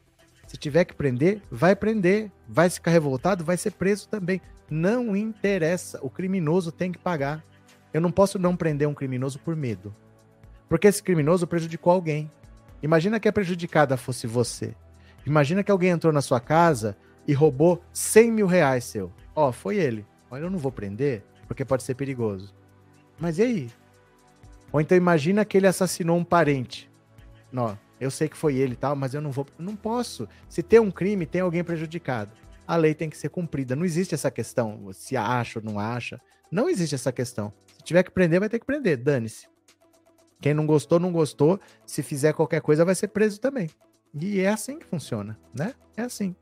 [0.47, 2.31] Se tiver que prender, vai prender.
[2.49, 4.41] Vai ficar revoltado, vai ser preso também.
[4.71, 5.99] Não interessa.
[6.03, 7.45] O criminoso tem que pagar.
[7.93, 9.93] Eu não posso não prender um criminoso por medo.
[10.69, 12.31] Porque esse criminoso prejudicou alguém.
[12.81, 14.73] Imagina que a prejudicada fosse você.
[15.27, 16.97] Imagina que alguém entrou na sua casa
[17.27, 19.12] e roubou 100 mil reais seu.
[19.35, 20.07] Ó, oh, foi ele.
[20.31, 22.55] Olha, eu não vou prender, porque pode ser perigoso.
[23.19, 23.71] Mas e aí?
[24.75, 26.91] Ou então imagina que ele assassinou um parente.
[27.53, 29.47] Não, eu sei que foi ele e tal, mas eu não vou.
[29.57, 30.29] Não posso.
[30.49, 32.33] Se tem um crime, tem alguém prejudicado.
[32.66, 33.77] A lei tem que ser cumprida.
[33.77, 36.20] Não existe essa questão, se acha ou não acha.
[36.51, 37.53] Não existe essa questão.
[37.77, 38.97] Se tiver que prender, vai ter que prender.
[38.97, 39.47] Dane-se.
[40.41, 41.61] Quem não gostou, não gostou.
[41.87, 43.70] Se fizer qualquer coisa, vai ser preso também.
[44.12, 45.72] E é assim que funciona, né?
[45.97, 46.35] É assim.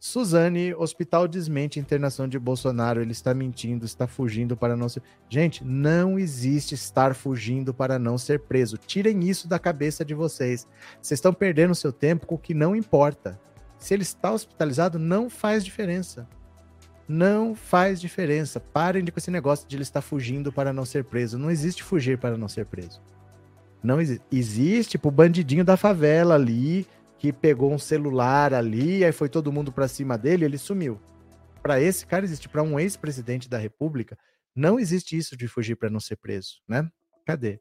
[0.00, 3.02] Suzane, hospital desmente internação de Bolsonaro.
[3.02, 5.02] Ele está mentindo, está fugindo para não ser.
[5.28, 8.78] Gente, não existe estar fugindo para não ser preso.
[8.78, 10.68] Tirem isso da cabeça de vocês.
[11.02, 13.40] Vocês estão perdendo seu tempo com o que não importa.
[13.76, 16.28] Se ele está hospitalizado, não faz diferença.
[17.08, 18.60] Não faz diferença.
[18.60, 21.38] Parem de com esse negócio de ele estar fugindo para não ser preso.
[21.38, 23.00] Não existe fugir para não ser preso.
[23.82, 24.24] Não existe.
[24.30, 26.86] Existe, tipo, o bandidinho da favela ali
[27.18, 31.00] que pegou um celular ali, aí foi todo mundo para cima dele, ele sumiu.
[31.62, 34.16] Para esse cara existe, para um ex-presidente da República,
[34.54, 36.88] não existe isso de fugir para não ser preso, né?
[37.26, 37.60] Cadê?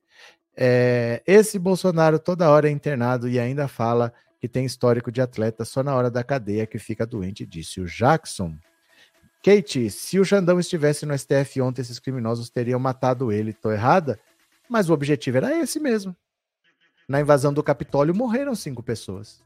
[0.55, 5.65] É, esse Bolsonaro toda hora é internado e ainda fala que tem histórico de atleta
[5.65, 8.55] só na hora da cadeia que fica doente, disse o Jackson.
[9.43, 13.53] Kate, se o Xandão estivesse no STF ontem, esses criminosos teriam matado ele.
[13.53, 14.19] Tô errada?
[14.69, 16.15] Mas o objetivo era esse mesmo.
[17.07, 19.41] Na invasão do Capitólio morreram cinco pessoas.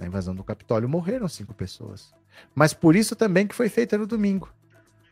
[0.00, 2.10] Na invasão do Capitólio morreram cinco pessoas.
[2.54, 4.50] Mas por isso também que foi feita no domingo.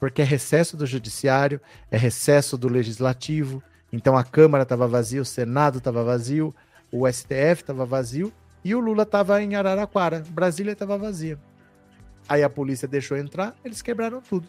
[0.00, 1.60] Porque é recesso do Judiciário,
[1.90, 3.62] é recesso do Legislativo.
[3.92, 6.54] Então a Câmara estava vazia, o Senado estava vazio,
[6.90, 8.32] o STF estava vazio
[8.64, 10.24] e o Lula estava em Araraquara.
[10.30, 11.38] Brasília estava vazia.
[12.26, 14.48] Aí a polícia deixou entrar, eles quebraram tudo.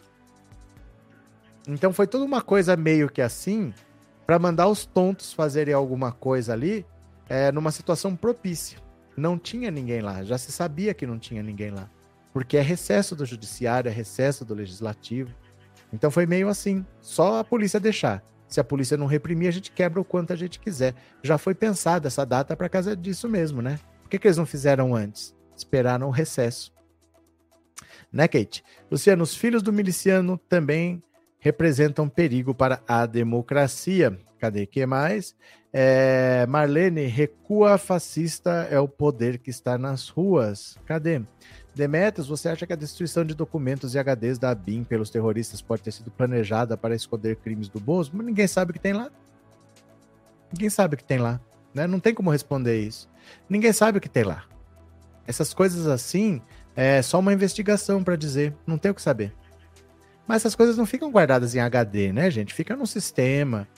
[1.68, 3.74] Então foi toda uma coisa meio que assim,
[4.26, 6.86] para mandar os tontos fazerem alguma coisa ali,
[7.28, 8.78] é, numa situação propícia.
[9.20, 11.90] Não tinha ninguém lá, já se sabia que não tinha ninguém lá.
[12.32, 15.34] Porque é recesso do judiciário, é recesso do legislativo.
[15.92, 18.24] Então foi meio assim, só a polícia deixar.
[18.48, 20.94] Se a polícia não reprimir, a gente quebra o quanto a gente quiser.
[21.22, 23.78] Já foi pensada essa data para casa disso mesmo, né?
[24.02, 25.36] Por que, que eles não fizeram antes?
[25.54, 26.72] Esperaram o recesso.
[28.10, 28.64] Né, Kate?
[28.90, 31.02] Luciano, os filhos do miliciano também
[31.38, 34.18] representam perigo para a democracia.
[34.40, 35.36] Cadê que mais?
[35.70, 40.78] É, Marlene, recua fascista é o poder que está nas ruas.
[40.86, 41.20] Cadê?
[41.74, 45.82] Demetrios, você acha que a destruição de documentos e HDs da BIM pelos terroristas pode
[45.82, 48.12] ter sido planejada para esconder crimes do Bozo?
[48.14, 49.10] Mas ninguém sabe o que tem lá.
[50.50, 51.38] Ninguém sabe o que tem lá.
[51.74, 51.86] Né?
[51.86, 53.08] Não tem como responder isso.
[53.48, 54.44] Ninguém sabe o que tem lá.
[55.26, 56.40] Essas coisas assim
[56.74, 58.56] é só uma investigação para dizer.
[58.66, 59.34] Não tem o que saber.
[60.26, 62.54] Mas essas coisas não ficam guardadas em HD, né, gente?
[62.54, 63.68] Fica num sistema,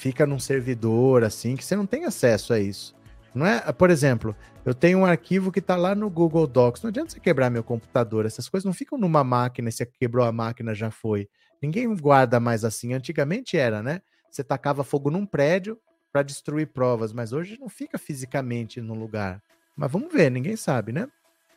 [0.00, 2.96] fica num servidor, assim, que você não tem acesso a isso.
[3.34, 4.34] Não é, por exemplo,
[4.64, 6.82] eu tenho um arquivo que está lá no Google Docs.
[6.82, 8.24] Não adianta você quebrar meu computador.
[8.24, 11.28] Essas coisas não ficam numa máquina você quebrou a máquina, já foi.
[11.60, 12.94] Ninguém guarda mais assim.
[12.94, 14.00] Antigamente era, né?
[14.30, 15.78] Você tacava fogo num prédio
[16.10, 19.42] para destruir provas, mas hoje não fica fisicamente no lugar.
[19.76, 21.08] Mas vamos ver, ninguém sabe, né?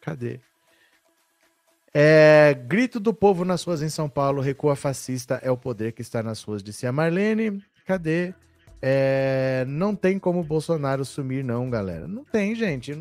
[0.01, 0.41] Cadê?
[1.93, 6.01] É, grito do povo nas ruas em São Paulo, recua fascista é o poder que
[6.01, 7.63] está nas ruas, disse a Marlene.
[7.85, 8.33] Cadê?
[8.81, 12.07] É, não tem como o Bolsonaro sumir, não, galera.
[12.07, 12.99] Não tem, gente.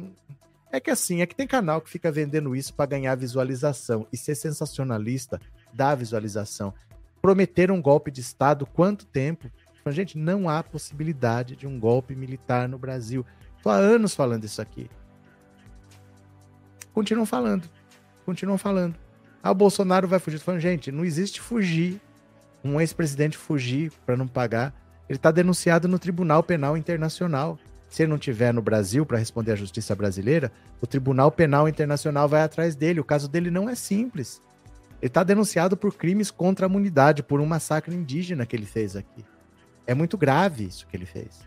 [0.71, 4.07] É que assim, é que tem canal que fica vendendo isso para ganhar visualização.
[4.13, 5.41] E ser sensacionalista
[5.73, 6.73] dá visualização.
[7.21, 9.51] Prometer um golpe de Estado, quanto tempo?
[9.89, 13.27] Gente, não há possibilidade de um golpe militar no Brasil.
[13.63, 14.89] Tô há anos falando isso aqui.
[16.95, 17.69] Continuam falando.
[18.25, 18.95] Continuam falando.
[19.43, 20.39] Ah, o Bolsonaro vai fugir.
[20.39, 22.01] Falando, gente, não existe fugir.
[22.65, 24.75] Um ex-presidente fugir para não pagar.
[25.09, 27.59] Ele está denunciado no Tribunal Penal Internacional.
[27.89, 30.51] Se ele não tiver no Brasil para responder à justiça brasileira,
[30.81, 33.01] o Tribunal Penal Internacional vai atrás dele.
[33.01, 34.41] O caso dele não é simples.
[35.01, 38.95] Ele está denunciado por crimes contra a humanidade, por um massacre indígena que ele fez
[38.95, 39.25] aqui.
[39.87, 41.41] É muito grave isso que ele fez.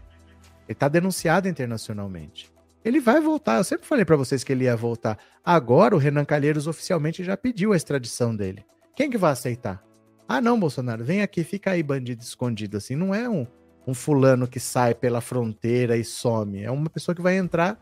[0.67, 2.51] Ele está denunciado internacionalmente.
[2.83, 3.57] Ele vai voltar.
[3.57, 5.17] Eu sempre falei para vocês que ele ia voltar.
[5.43, 8.65] Agora o Renan Calheiros oficialmente já pediu a extradição dele.
[8.95, 9.84] Quem que vai aceitar?
[10.27, 12.77] Ah, não, Bolsonaro, vem aqui, fica aí, bandido escondido.
[12.77, 13.45] Assim, não é um,
[13.85, 16.63] um fulano que sai pela fronteira e some.
[16.63, 17.79] É uma pessoa que vai entrar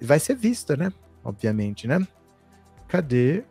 [0.00, 0.92] e vai ser vista, né?
[1.22, 2.06] Obviamente, né?
[2.88, 3.44] Cadê?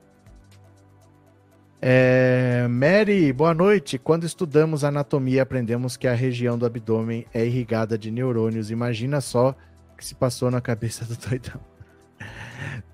[1.80, 4.00] É, Mary, boa noite.
[4.00, 8.72] Quando estudamos anatomia, aprendemos que a região do abdômen é irrigada de neurônios.
[8.72, 9.56] Imagina só
[9.94, 11.60] o que se passou na cabeça do doidão.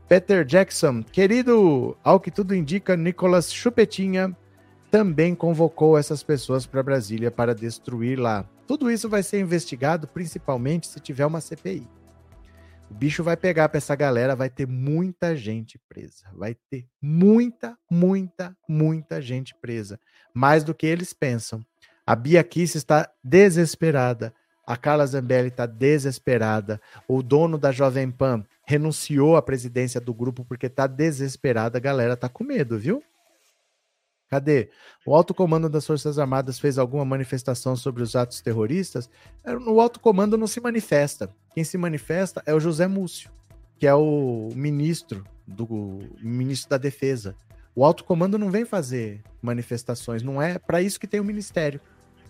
[0.10, 4.36] Peter Jackson, querido, ao que tudo indica, Nicolas Chupetinha
[4.90, 8.46] também convocou essas pessoas para Brasília para destruir lá.
[8.68, 11.88] Tudo isso vai ser investigado principalmente se tiver uma CPI.
[12.90, 16.26] O bicho vai pegar para essa galera, vai ter muita gente presa.
[16.34, 20.00] Vai ter muita, muita, muita gente presa.
[20.34, 21.64] Mais do que eles pensam.
[22.06, 24.34] A Bia Kiss está desesperada.
[24.66, 26.82] A Carla Zambelli está desesperada.
[27.08, 31.78] O dono da Jovem Pan renunciou à presidência do grupo porque está desesperada.
[31.78, 33.04] A galera está com medo, viu?
[34.30, 34.70] Cadê?
[35.06, 39.10] O alto comando das Forças Armadas fez alguma manifestação sobre os atos terroristas?
[39.44, 41.30] É, o alto comando não se manifesta.
[41.54, 43.32] Quem se manifesta é o José Múcio,
[43.80, 45.68] que é o ministro do
[46.22, 47.36] ministro da Defesa.
[47.76, 51.82] O alto comando não vem fazer manifestações, não é para isso que tem o ministério.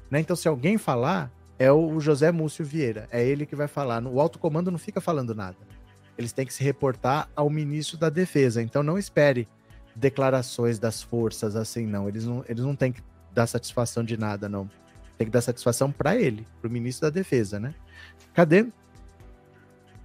[0.09, 0.21] Né?
[0.21, 4.01] Então, se alguém falar, é o José Múcio Vieira, é ele que vai falar.
[4.05, 5.57] O alto comando não fica falando nada.
[6.17, 8.61] Eles têm que se reportar ao ministro da Defesa.
[8.61, 9.49] Então, não espere
[9.95, 12.07] declarações das forças assim, não.
[12.07, 13.01] Eles não, eles não têm que
[13.33, 14.69] dar satisfação de nada, não.
[15.17, 17.73] Tem que dar satisfação para ele, para o ministro da Defesa, né?
[18.33, 18.67] Cadê?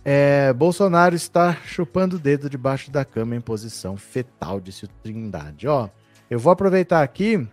[0.04, 5.66] É, Bolsonaro está chupando o dedo debaixo da cama em posição fetal, disse o Trindade.
[5.66, 5.88] Ó,
[6.28, 7.48] eu vou aproveitar aqui.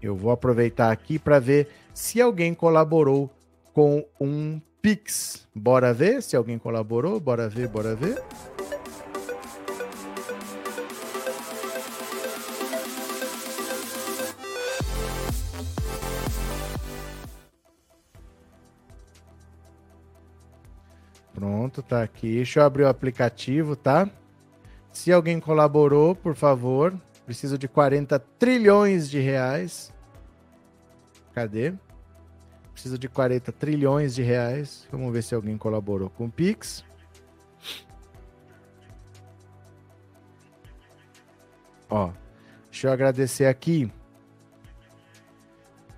[0.00, 3.30] Eu vou aproveitar aqui para ver se alguém colaborou
[3.72, 5.46] com um Pix.
[5.54, 7.18] Bora ver se alguém colaborou.
[7.18, 8.22] Bora ver, bora ver.
[21.44, 22.36] Pronto, tá aqui.
[22.36, 24.08] Deixa eu abrir o aplicativo, tá?
[24.90, 29.92] Se alguém colaborou, por favor, preciso de 40 trilhões de reais.
[31.34, 31.74] Cadê?
[32.72, 34.88] Preciso de 40 trilhões de reais.
[34.90, 36.82] Vamos ver se alguém colaborou com o Pix.
[41.90, 42.10] Ó,
[42.70, 43.92] deixa eu agradecer aqui.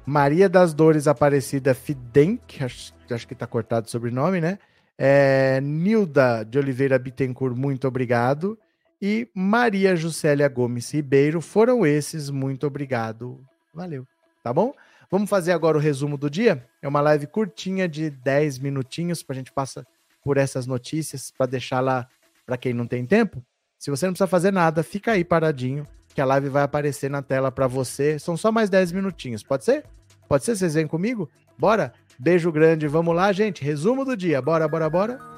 [0.05, 4.59] Maria das Dores Aparecida Fidenk, acho, acho que tá cortado o sobrenome, né?
[4.99, 8.59] É, Nilda de Oliveira Bittencourt, muito obrigado.
[9.01, 13.40] E Maria Juscelia Gomes Ribeiro, foram esses, muito obrigado.
[13.74, 14.07] Valeu,
[14.42, 14.72] tá bom?
[15.11, 16.66] Vamos fazer agora o resumo do dia?
[16.80, 19.86] É uma live curtinha de 10 minutinhos para a gente passar
[20.24, 22.09] por essas notícias, para deixar lá
[22.44, 23.44] para quem não tem tempo.
[23.78, 27.22] Se você não precisa fazer nada, fica aí paradinho, que a live vai aparecer na
[27.22, 28.18] tela para você.
[28.18, 29.84] São só mais 10 minutinhos, pode ser?
[30.28, 30.57] Pode ser?
[30.57, 31.30] Vocês vêm comigo?
[31.59, 31.92] Bora?
[32.18, 33.62] Beijo grande, vamos lá, gente.
[33.62, 34.40] Resumo do dia.
[34.40, 35.36] Bora, bora, bora.